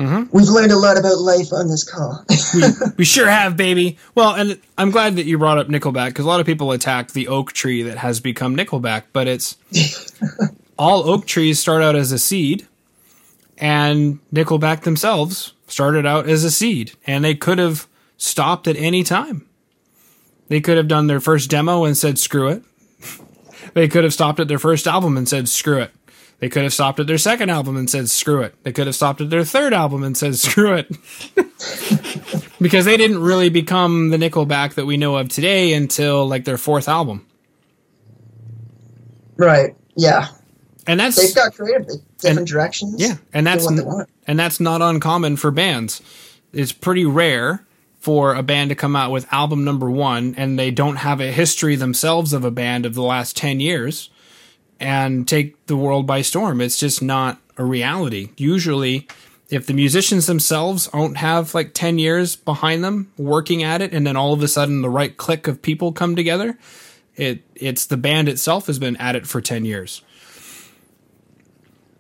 Mm-hmm. 0.01 0.35
We've 0.35 0.49
learned 0.49 0.73
a 0.73 0.79
lot 0.79 0.99
about 0.99 1.19
life 1.19 1.53
on 1.53 1.69
this 1.69 1.85
call. 1.85 2.25
We 2.97 3.05
sure 3.05 3.29
have, 3.29 3.57
baby. 3.57 3.99
Well, 4.15 4.35
and 4.35 4.59
I'm 4.79 4.91
glad 4.91 5.17
that 5.17 5.27
you 5.27 5.37
brought 5.37 5.59
up 5.59 5.69
Nickelback 5.69 6.09
because 6.09 6.25
a 6.25 6.29
lot 6.29 6.41
of 6.41 6.47
people 6.47 6.73
attack 6.73 7.13
the 7.13 7.29
oak 7.29 7.53
tree 7.53 7.83
that 7.83 7.99
has 7.99 8.19
become 8.19 8.57
Nickelback, 8.57 9.05
but 9.13 9.29
it's 9.29 9.57
all 10.79 11.09
oak 11.09 11.27
trees 11.27 11.59
start 11.61 11.83
out 11.83 11.97
as 11.97 12.13
a 12.13 12.19
seed, 12.19 12.67
and 13.59 14.21
Nickelback 14.33 14.83
themselves 14.83 15.53
started 15.67 16.07
out 16.07 16.27
as 16.27 16.45
a 16.45 16.51
seed, 16.51 16.93
and 17.07 17.23
they 17.23 17.35
could 17.35 17.59
have 17.59 17.87
stopped 18.17 18.67
at 18.67 18.77
any 18.77 19.05
time. 19.05 19.47
They 20.49 20.63
could 20.63 20.79
have 20.79 20.89
done 20.89 21.09
their 21.09 21.21
first 21.21 21.51
demo 21.51 21.85
and 21.85 21.97
said, 21.97 22.19
screw 22.19 22.49
it. 22.49 22.63
they 23.75 23.87
could 23.87 24.05
have 24.05 24.15
stopped 24.15 24.41
at 24.41 24.49
their 24.49 24.59
first 24.59 24.87
album 24.87 25.19
and 25.19 25.29
said, 25.29 25.49
screw 25.49 25.81
it. 25.81 25.93
They 26.41 26.49
could 26.49 26.63
have 26.63 26.73
stopped 26.73 26.99
at 26.99 27.07
their 27.07 27.19
second 27.19 27.51
album 27.51 27.77
and 27.77 27.89
said, 27.89 28.09
screw 28.09 28.41
it. 28.43 28.55
They 28.65 28.73
could 28.73 28.87
have 28.87 28.97
stopped 28.97 29.21
at 29.21 29.29
their 29.31 29.45
third 29.45 29.75
album 29.75 30.03
and 30.03 30.17
said, 30.17 30.37
screw 30.37 30.75
it. 30.75 30.89
because 32.61 32.87
they 32.87 32.97
didn't 32.97 33.21
really 33.21 33.51
become 33.51 34.09
the 34.09 34.17
Nickelback 34.17 34.75
that 34.75 34.87
we 34.87 34.97
know 34.97 35.17
of 35.17 35.29
today 35.29 35.75
until 35.75 36.27
like 36.27 36.47
their 36.47 36.57
fourth 36.57 36.89
album. 36.89 37.27
right. 39.37 39.75
Yeah. 39.97 40.29
And 40.87 40.99
that's 40.99 41.17
They've 41.17 41.35
got 41.35 41.55
creative 41.55 41.87
different 42.19 42.39
And- 42.39 42.47
directions. 42.47 42.95
Yeah, 43.01 43.17
and 43.33 43.47
that's 43.47 43.65
what 43.67 43.77
they 43.77 43.83
want. 43.83 44.09
and 44.27 44.39
that's 44.39 44.61
not 44.61 44.81
uncommon 44.83 45.37
for 45.37 45.51
bands. 45.51 46.01
It's 46.53 46.73
pretty 46.73 47.05
rare 47.05 47.65
for 48.01 48.35
a 48.35 48.43
band 48.43 48.71
to 48.71 48.75
come 48.75 48.97
out 48.97 49.11
with 49.11 49.31
album 49.31 49.63
number 49.65 49.91
one 49.91 50.35
and 50.39 50.59
they 50.59 50.71
don't 50.71 50.97
have 50.97 51.21
a 51.21 51.31
history 51.31 51.77
themselves 51.77 52.33
of 52.33 52.45
a 52.45 52.51
band 52.51 52.87
of 52.87 52.95
the 52.95 53.03
last 53.03 53.37
10 53.37 53.61
years 53.61 54.09
and 54.81 55.29
take 55.29 55.67
the 55.67 55.77
world 55.77 56.07
by 56.07 56.23
storm. 56.23 56.61
It's 56.61 56.79
just 56.79 57.03
not 57.03 57.39
a 57.57 57.65
reality. 57.65 58.31
Usually, 58.37 59.07
if 59.51 59.67
the 59.67 59.75
musicians 59.75 60.27
themselves 60.27 60.89
don't 60.89 61.17
have 61.17 61.55
like 61.55 61.75
10 61.75 61.99
years 61.99 62.37
behind 62.37 62.83
them 62.83 63.13
working 63.19 63.63
at 63.63 63.83
it 63.83 63.93
and 63.93 64.07
then 64.07 64.17
all 64.17 64.33
of 64.33 64.43
a 64.43 64.49
sudden 64.49 64.81
the 64.81 64.89
right 64.89 65.17
click 65.17 65.47
of 65.47 65.61
people 65.61 65.93
come 65.93 66.17
together, 66.17 66.59
it 67.17 67.43
it's 67.55 67.85
the 67.85 67.97
band 67.97 68.29
itself 68.29 68.67
has 68.67 68.79
been 68.79 68.97
at 68.97 69.15
it 69.15 69.27
for 69.27 69.41
10 69.41 69.65
years. 69.65 70.03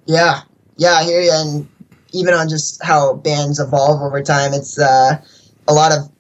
Yeah, 0.06 0.42
yeah, 0.76 0.92
I 0.94 1.04
hear 1.04 1.20
you. 1.20 1.30
And 1.32 1.68
even 2.12 2.34
on 2.34 2.48
just 2.48 2.82
how 2.82 3.14
bands 3.14 3.60
evolve 3.60 4.00
over 4.02 4.22
time, 4.22 4.54
it's 4.54 4.78
uh, 4.78 5.22
a 5.68 5.72
lot 5.72 5.92
of 5.92 6.10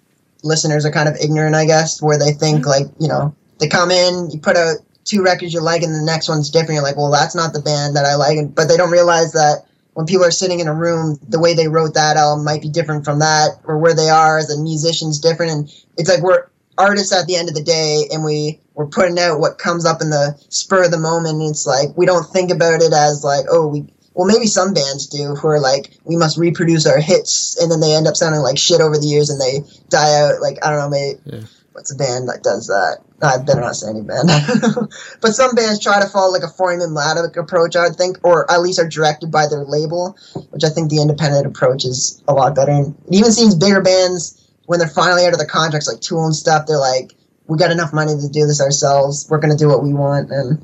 listeners 0.42 0.84
are 0.84 0.90
kind 0.90 1.08
of 1.08 1.16
ignorant, 1.16 1.54
I 1.54 1.64
guess, 1.64 2.02
where 2.02 2.18
they 2.18 2.32
think 2.32 2.66
like 2.66 2.86
you 2.98 3.08
know 3.08 3.34
they 3.58 3.68
come 3.68 3.90
in, 3.90 4.30
you 4.30 4.38
put 4.38 4.56
out 4.56 4.78
two 5.10 5.22
records 5.22 5.52
you 5.52 5.60
like, 5.60 5.82
and 5.82 5.94
the 5.94 6.02
next 6.02 6.28
one's 6.28 6.50
different. 6.50 6.74
You're 6.74 6.84
like, 6.84 6.96
well, 6.96 7.10
that's 7.10 7.34
not 7.34 7.52
the 7.52 7.60
band 7.60 7.96
that 7.96 8.04
I 8.04 8.14
like, 8.14 8.54
but 8.54 8.68
they 8.68 8.76
don't 8.76 8.92
realize 8.92 9.32
that. 9.32 9.66
When 9.94 10.06
people 10.06 10.24
are 10.24 10.30
sitting 10.30 10.60
in 10.60 10.68
a 10.68 10.74
room, 10.74 11.18
the 11.28 11.40
way 11.40 11.52
they 11.52 11.66
wrote 11.66 11.94
that 11.94 12.16
album 12.16 12.44
might 12.44 12.62
be 12.62 12.70
different 12.70 13.04
from 13.04 13.18
that, 13.18 13.58
or 13.64 13.76
where 13.76 13.92
they 13.92 14.08
are 14.08 14.38
as 14.38 14.48
a 14.48 14.62
musician's 14.62 15.18
different. 15.18 15.50
And 15.52 15.74
it's 15.98 16.08
like 16.08 16.22
we're 16.22 16.46
artists 16.78 17.12
at 17.12 17.26
the 17.26 17.34
end 17.34 17.48
of 17.48 17.56
the 17.56 17.62
day, 17.62 18.06
and 18.12 18.24
we 18.24 18.60
we're 18.74 18.86
putting 18.86 19.18
out 19.18 19.40
what 19.40 19.58
comes 19.58 19.84
up 19.84 20.00
in 20.00 20.10
the 20.10 20.40
spur 20.48 20.84
of 20.84 20.92
the 20.92 20.98
moment. 20.98 21.42
And 21.42 21.50
it's 21.50 21.66
like 21.66 21.88
we 21.96 22.06
don't 22.06 22.22
think 22.22 22.52
about 22.52 22.82
it 22.82 22.92
as 22.92 23.24
like, 23.24 23.46
oh, 23.50 23.66
we 23.66 23.92
well, 24.14 24.28
maybe 24.28 24.46
some 24.46 24.72
bands 24.72 25.08
do 25.08 25.34
who 25.34 25.48
are 25.48 25.60
like, 25.60 25.98
we 26.04 26.16
must 26.16 26.38
reproduce 26.38 26.86
our 26.86 27.00
hits, 27.00 27.56
and 27.60 27.70
then 27.70 27.80
they 27.80 27.92
end 27.92 28.06
up 28.06 28.16
sounding 28.16 28.42
like 28.42 28.58
shit 28.58 28.80
over 28.80 28.96
the 28.96 29.06
years, 29.06 29.28
and 29.28 29.40
they 29.40 29.68
die 29.88 30.20
out. 30.20 30.40
Like 30.40 30.64
I 30.64 30.70
don't 30.70 30.78
know, 30.78 30.88
maybe 30.88 31.20
Yeah. 31.24 31.40
What's 31.72 31.92
a 31.92 31.96
band 31.96 32.28
that 32.28 32.42
does 32.42 32.66
that? 32.66 32.98
I 33.22 33.38
better 33.38 33.60
not 33.60 33.76
say 33.76 33.90
any 33.90 34.02
band. 34.02 34.28
but 35.20 35.32
some 35.32 35.54
bands 35.54 35.82
try 35.82 36.00
to 36.00 36.08
follow 36.08 36.32
like 36.32 36.42
a 36.42 36.46
formulaic 36.46 37.36
approach, 37.36 37.76
I 37.76 37.88
would 37.88 37.96
think, 37.96 38.18
or 38.24 38.50
at 38.50 38.60
least 38.60 38.80
are 38.80 38.88
directed 38.88 39.30
by 39.30 39.46
their 39.46 39.64
label, 39.64 40.16
which 40.50 40.64
I 40.64 40.70
think 40.70 40.90
the 40.90 41.00
independent 41.00 41.46
approach 41.46 41.84
is 41.84 42.22
a 42.26 42.32
lot 42.32 42.54
better. 42.54 42.72
And 42.72 42.94
it 43.08 43.14
even 43.14 43.32
seems 43.32 43.54
bigger 43.54 43.82
bands 43.82 44.40
when 44.66 44.78
they're 44.78 44.88
finally 44.88 45.26
out 45.26 45.32
of 45.32 45.38
the 45.38 45.46
contracts, 45.46 45.88
like 45.88 46.00
Tool 46.00 46.24
and 46.26 46.34
stuff, 46.34 46.66
they're 46.66 46.78
like, 46.78 47.12
we 47.46 47.58
got 47.58 47.72
enough 47.72 47.92
money 47.92 48.14
to 48.14 48.28
do 48.28 48.46
this 48.46 48.60
ourselves. 48.60 49.26
We're 49.28 49.40
gonna 49.40 49.56
do 49.56 49.68
what 49.68 49.82
we 49.82 49.92
want, 49.92 50.30
and 50.30 50.62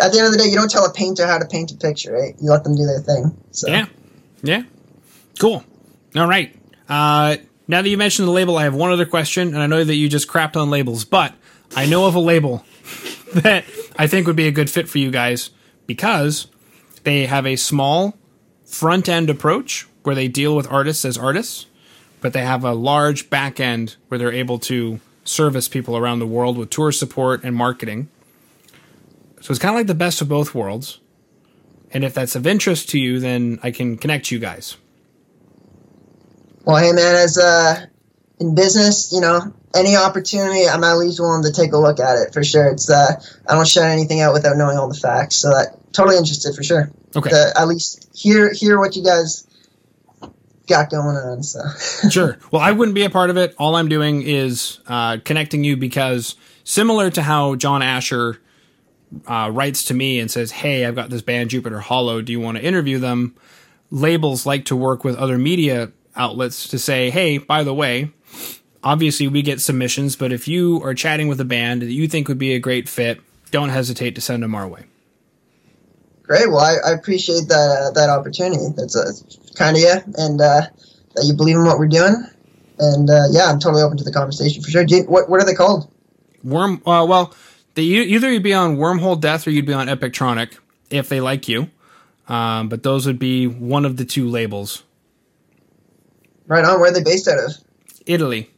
at 0.00 0.12
the 0.12 0.18
end 0.18 0.26
of 0.26 0.32
the 0.32 0.38
day, 0.38 0.48
you 0.48 0.54
don't 0.54 0.70
tell 0.70 0.86
a 0.86 0.92
painter 0.92 1.26
how 1.26 1.38
to 1.38 1.44
paint 1.44 1.72
a 1.72 1.76
picture, 1.76 2.12
right? 2.12 2.36
You 2.40 2.50
let 2.50 2.62
them 2.62 2.76
do 2.76 2.86
their 2.86 3.00
thing. 3.00 3.36
So. 3.50 3.68
Yeah. 3.68 3.86
Yeah. 4.42 4.62
Cool. 5.40 5.64
All 6.14 6.28
right. 6.28 6.54
Uh, 6.88 7.38
now 7.68 7.82
that 7.82 7.88
you 7.88 7.98
mentioned 7.98 8.28
the 8.28 8.32
label, 8.32 8.56
I 8.56 8.64
have 8.64 8.74
one 8.74 8.90
other 8.90 9.06
question, 9.06 9.48
and 9.48 9.58
I 9.58 9.66
know 9.66 9.82
that 9.82 9.94
you 9.94 10.08
just 10.08 10.28
crapped 10.28 10.56
on 10.56 10.70
labels, 10.70 11.04
but 11.04 11.34
I 11.74 11.86
know 11.86 12.06
of 12.06 12.14
a 12.14 12.20
label 12.20 12.64
that 13.34 13.64
I 13.98 14.06
think 14.06 14.26
would 14.26 14.36
be 14.36 14.46
a 14.46 14.52
good 14.52 14.70
fit 14.70 14.88
for 14.88 14.98
you 14.98 15.10
guys 15.10 15.50
because 15.86 16.46
they 17.04 17.26
have 17.26 17.46
a 17.46 17.56
small 17.56 18.16
front 18.64 19.08
end 19.08 19.30
approach 19.30 19.86
where 20.02 20.14
they 20.14 20.28
deal 20.28 20.54
with 20.54 20.70
artists 20.70 21.04
as 21.04 21.18
artists, 21.18 21.66
but 22.20 22.32
they 22.32 22.42
have 22.42 22.64
a 22.64 22.72
large 22.72 23.30
back 23.30 23.58
end 23.58 23.96
where 24.08 24.18
they're 24.18 24.32
able 24.32 24.58
to 24.60 25.00
service 25.24 25.68
people 25.68 25.96
around 25.96 26.20
the 26.20 26.26
world 26.26 26.56
with 26.56 26.70
tour 26.70 26.92
support 26.92 27.42
and 27.42 27.56
marketing. 27.56 28.08
So 29.40 29.50
it's 29.50 29.58
kind 29.58 29.74
of 29.74 29.78
like 29.78 29.86
the 29.88 29.94
best 29.94 30.20
of 30.20 30.28
both 30.28 30.54
worlds. 30.54 31.00
And 31.90 32.04
if 32.04 32.14
that's 32.14 32.36
of 32.36 32.46
interest 32.46 32.88
to 32.90 32.98
you, 32.98 33.20
then 33.20 33.58
I 33.62 33.70
can 33.70 33.96
connect 33.96 34.30
you 34.30 34.38
guys. 34.38 34.76
Well, 36.66 36.78
hey 36.78 36.90
man, 36.90 37.14
as 37.14 37.38
uh, 37.38 37.86
in 38.40 38.56
business, 38.56 39.12
you 39.12 39.20
know, 39.20 39.54
any 39.72 39.94
opportunity, 39.94 40.68
I'm 40.68 40.82
at 40.82 40.98
least 40.98 41.20
willing 41.20 41.44
to 41.44 41.52
take 41.52 41.72
a 41.72 41.78
look 41.78 42.00
at 42.00 42.18
it 42.18 42.32
for 42.32 42.42
sure. 42.42 42.66
It's 42.66 42.90
uh, 42.90 43.22
I 43.48 43.54
don't 43.54 43.68
shut 43.68 43.84
anything 43.84 44.20
out 44.20 44.32
without 44.32 44.56
knowing 44.56 44.76
all 44.76 44.88
the 44.88 44.98
facts, 44.98 45.36
so 45.36 45.50
that 45.50 45.78
totally 45.92 46.16
interested 46.16 46.56
for 46.56 46.64
sure. 46.64 46.90
Okay. 47.14 47.30
To 47.30 47.52
at 47.56 47.68
least 47.68 48.10
hear 48.12 48.52
hear 48.52 48.80
what 48.80 48.96
you 48.96 49.04
guys 49.04 49.46
got 50.66 50.90
going 50.90 51.16
on. 51.16 51.44
So 51.44 51.60
sure. 52.10 52.36
Well, 52.50 52.62
I 52.62 52.72
wouldn't 52.72 52.96
be 52.96 53.04
a 53.04 53.10
part 53.10 53.30
of 53.30 53.36
it. 53.36 53.54
All 53.58 53.76
I'm 53.76 53.88
doing 53.88 54.22
is 54.22 54.80
uh, 54.88 55.18
connecting 55.24 55.62
you 55.62 55.76
because 55.76 56.34
similar 56.64 57.10
to 57.10 57.22
how 57.22 57.54
John 57.54 57.80
Asher 57.80 58.40
uh, 59.28 59.52
writes 59.54 59.84
to 59.84 59.94
me 59.94 60.18
and 60.18 60.28
says, 60.28 60.50
"Hey, 60.50 60.84
I've 60.84 60.96
got 60.96 61.10
this 61.10 61.22
band 61.22 61.50
Jupiter 61.50 61.78
Hollow. 61.78 62.22
Do 62.22 62.32
you 62.32 62.40
want 62.40 62.58
to 62.58 62.64
interview 62.64 62.98
them?" 62.98 63.36
Labels 63.92 64.46
like 64.46 64.64
to 64.64 64.74
work 64.74 65.04
with 65.04 65.14
other 65.14 65.38
media 65.38 65.92
outlets 66.16 66.68
to 66.68 66.78
say, 66.78 67.10
"Hey, 67.10 67.38
by 67.38 67.62
the 67.62 67.74
way." 67.74 68.12
Obviously, 68.82 69.26
we 69.26 69.42
get 69.42 69.60
submissions, 69.60 70.14
but 70.14 70.32
if 70.32 70.46
you 70.46 70.80
are 70.84 70.94
chatting 70.94 71.26
with 71.26 71.40
a 71.40 71.44
band 71.44 71.82
that 71.82 71.90
you 71.90 72.06
think 72.06 72.28
would 72.28 72.38
be 72.38 72.54
a 72.54 72.60
great 72.60 72.88
fit, 72.88 73.20
don't 73.50 73.70
hesitate 73.70 74.14
to 74.14 74.20
send 74.20 74.44
them 74.44 74.54
our 74.54 74.68
way. 74.68 74.84
great. 76.22 76.48
Well, 76.48 76.60
I, 76.60 76.76
I 76.90 76.92
appreciate 76.92 77.48
that 77.48 77.92
that 77.94 78.10
opportunity. 78.10 78.62
That's 78.76 78.94
uh, 78.94 79.10
kind 79.56 79.76
of 79.76 79.82
you, 79.82 79.94
and 80.16 80.40
uh, 80.40 80.62
that 81.14 81.24
you 81.24 81.34
believe 81.34 81.56
in 81.56 81.64
what 81.64 81.78
we're 81.78 81.88
doing. 81.88 82.14
And 82.78 83.10
uh, 83.10 83.24
yeah, 83.30 83.46
I'm 83.46 83.58
totally 83.58 83.82
open 83.82 83.96
to 83.98 84.04
the 84.04 84.12
conversation 84.12 84.62
for 84.62 84.70
sure. 84.70 84.82
You, 84.82 85.02
what 85.04 85.28
what 85.28 85.40
are 85.40 85.46
they 85.46 85.54
called? 85.54 85.90
Worm. 86.44 86.82
Uh, 86.86 87.04
well, 87.08 87.34
they, 87.74 87.82
either 87.82 88.30
you'd 88.30 88.42
be 88.42 88.54
on 88.54 88.76
Wormhole 88.76 89.20
Death 89.20 89.46
or 89.46 89.50
you'd 89.50 89.66
be 89.66 89.72
on 89.72 89.88
Epictronic 89.88 90.58
if 90.90 91.08
they 91.08 91.20
like 91.20 91.48
you. 91.48 91.70
Um, 92.28 92.68
but 92.68 92.82
those 92.82 93.06
would 93.06 93.18
be 93.18 93.46
one 93.46 93.84
of 93.84 93.96
the 93.96 94.04
two 94.04 94.28
labels. 94.28 94.82
Right 96.46 96.64
on. 96.64 96.80
Where 96.80 96.90
are 96.90 96.94
they 96.94 97.02
based 97.02 97.28
out 97.28 97.38
of? 97.38 97.52
Italy. 98.06 98.50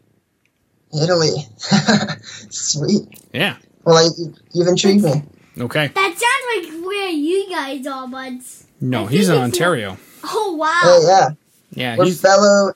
Italy. 0.92 1.31
Sweet. 2.51 3.09
Yeah. 3.33 3.57
Well, 3.85 3.96
I, 3.96 4.09
you've 4.53 4.68
intrigued 4.68 5.05
me. 5.05 5.22
Okay. 5.59 5.88
That 5.88 6.14
sounds 6.16 6.74
like 6.77 6.87
where 6.87 7.09
you 7.09 7.48
guys 7.51 7.87
are, 7.87 8.07
buds. 8.07 8.66
No, 8.81 9.07
I 9.07 9.09
he's 9.09 9.29
in 9.29 9.35
think 9.37 9.48
it's 9.48 9.55
Ontario. 9.61 9.96
Oh 10.24 10.55
wow. 10.57 10.81
Oh 10.85 11.05
yeah, 11.07 11.31
Yeah, 11.72 11.96
we're 11.96 12.05
he's 12.07 12.20
fellow 12.20 12.72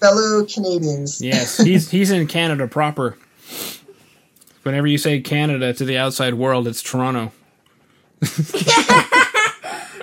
fellow 0.00 0.44
Canadians. 0.44 1.22
yes, 1.22 1.56
he's 1.62 1.90
he's 1.90 2.10
in 2.10 2.26
Canada 2.26 2.66
proper. 2.66 3.16
Whenever 4.64 4.86
you 4.86 4.98
say 4.98 5.20
Canada 5.20 5.72
to 5.72 5.84
the 5.84 5.96
outside 5.96 6.34
world, 6.34 6.66
it's 6.68 6.82
Toronto. 6.82 7.32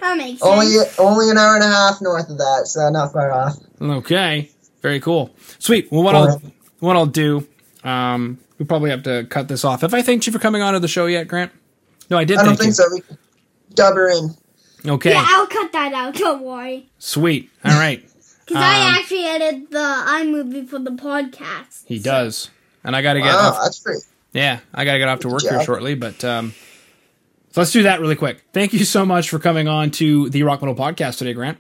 That 0.04 0.18
makes 0.18 0.42
sense. 0.42 0.44
Only 0.44 0.76
only 1.00 1.30
an 1.32 1.38
hour 1.38 1.56
and 1.56 1.64
a 1.64 1.68
half 1.68 2.02
north 2.02 2.30
of 2.30 2.38
that, 2.38 2.68
so 2.68 2.90
not 2.90 3.14
far 3.14 3.32
off. 3.32 3.58
Okay, 3.82 4.52
very 4.82 5.00
cool, 5.00 5.34
sweet. 5.60 5.92
Well, 5.92 6.04
what 6.04 6.14
I'll 6.16 6.42
what 6.80 6.96
I'll 6.98 7.06
do, 7.06 7.48
um, 7.84 8.38
we 8.58 8.66
probably 8.66 8.90
have 8.90 9.04
to 9.04 9.26
cut 9.30 9.48
this 9.48 9.64
off. 9.64 9.82
Have 9.82 9.94
I 9.94 10.02
thanked 10.02 10.28
you 10.28 10.34
for 10.34 10.40
coming 10.40 10.62
on 10.62 10.74
to 10.74 10.80
the 10.80 10.88
show 10.88 11.06
yet, 11.06 11.28
Grant? 11.28 11.52
No, 12.10 12.18
I 12.18 12.26
did. 12.26 12.38
I 12.38 12.44
don't 12.44 12.58
thank 12.58 12.76
think 12.76 12.76
so. 12.76 12.84
We 12.94 13.02
dub 13.74 13.96
her 13.96 14.10
in. 14.10 14.36
Okay, 14.86 15.12
Yeah, 15.12 15.26
I'll 15.26 15.48
cut 15.48 15.72
that 15.72 15.94
out. 15.94 16.16
Don't 16.16 16.42
worry. 16.44 16.90
sweet. 17.00 17.50
All 17.66 17.72
right. 17.72 18.04
Because 18.46 18.58
Um, 18.58 18.64
I 18.64 19.00
actually 19.00 19.24
edited 19.26 19.72
the 19.72 19.78
iMovie 19.80 20.68
for 20.68 20.78
the 20.78 20.92
podcast. 20.92 21.86
He 21.86 21.98
does. 21.98 22.50
And 22.84 22.94
I 22.94 23.02
got 23.02 23.14
to 23.14 23.22
get 23.22 23.28
Wow, 23.34 23.52
off. 23.52 23.60
that's 23.64 23.80
pretty. 23.80 24.02
Yeah, 24.34 24.60
I 24.74 24.84
got 24.84 24.92
to 24.94 25.00
get 25.00 25.08
off 25.08 25.22
to 25.22 25.30
work 25.30 25.44
here 25.44 25.64
shortly, 25.64 25.96
but 25.96 26.26
um 26.26 26.54
so 27.54 27.62
let's 27.62 27.72
do 27.72 27.84
that 27.84 28.02
really 28.02 28.16
quick. 28.16 28.44
Thank 28.52 28.74
you 28.74 28.84
so 28.84 29.06
much 29.06 29.30
for 29.30 29.38
coming 29.38 29.68
on 29.68 29.92
to 29.92 30.28
the 30.32 30.42
Rock 30.42 30.64
Metal 30.64 30.74
podcast 30.74 31.20
today, 31.20 31.34
Grant. 31.34 31.60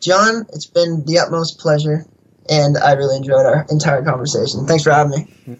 Jon, 0.00 0.44
it's 0.52 0.66
been 0.66 1.04
the 1.04 1.20
utmost 1.20 1.60
pleasure, 1.60 2.04
and 2.50 2.76
I 2.76 2.94
really 2.94 3.16
enjoyed 3.16 3.46
our 3.46 3.64
entire 3.70 4.02
conversation. 4.02 4.66
Thanks 4.66 4.82
for 4.82 4.90
having 4.90 5.32
me. 5.46 5.56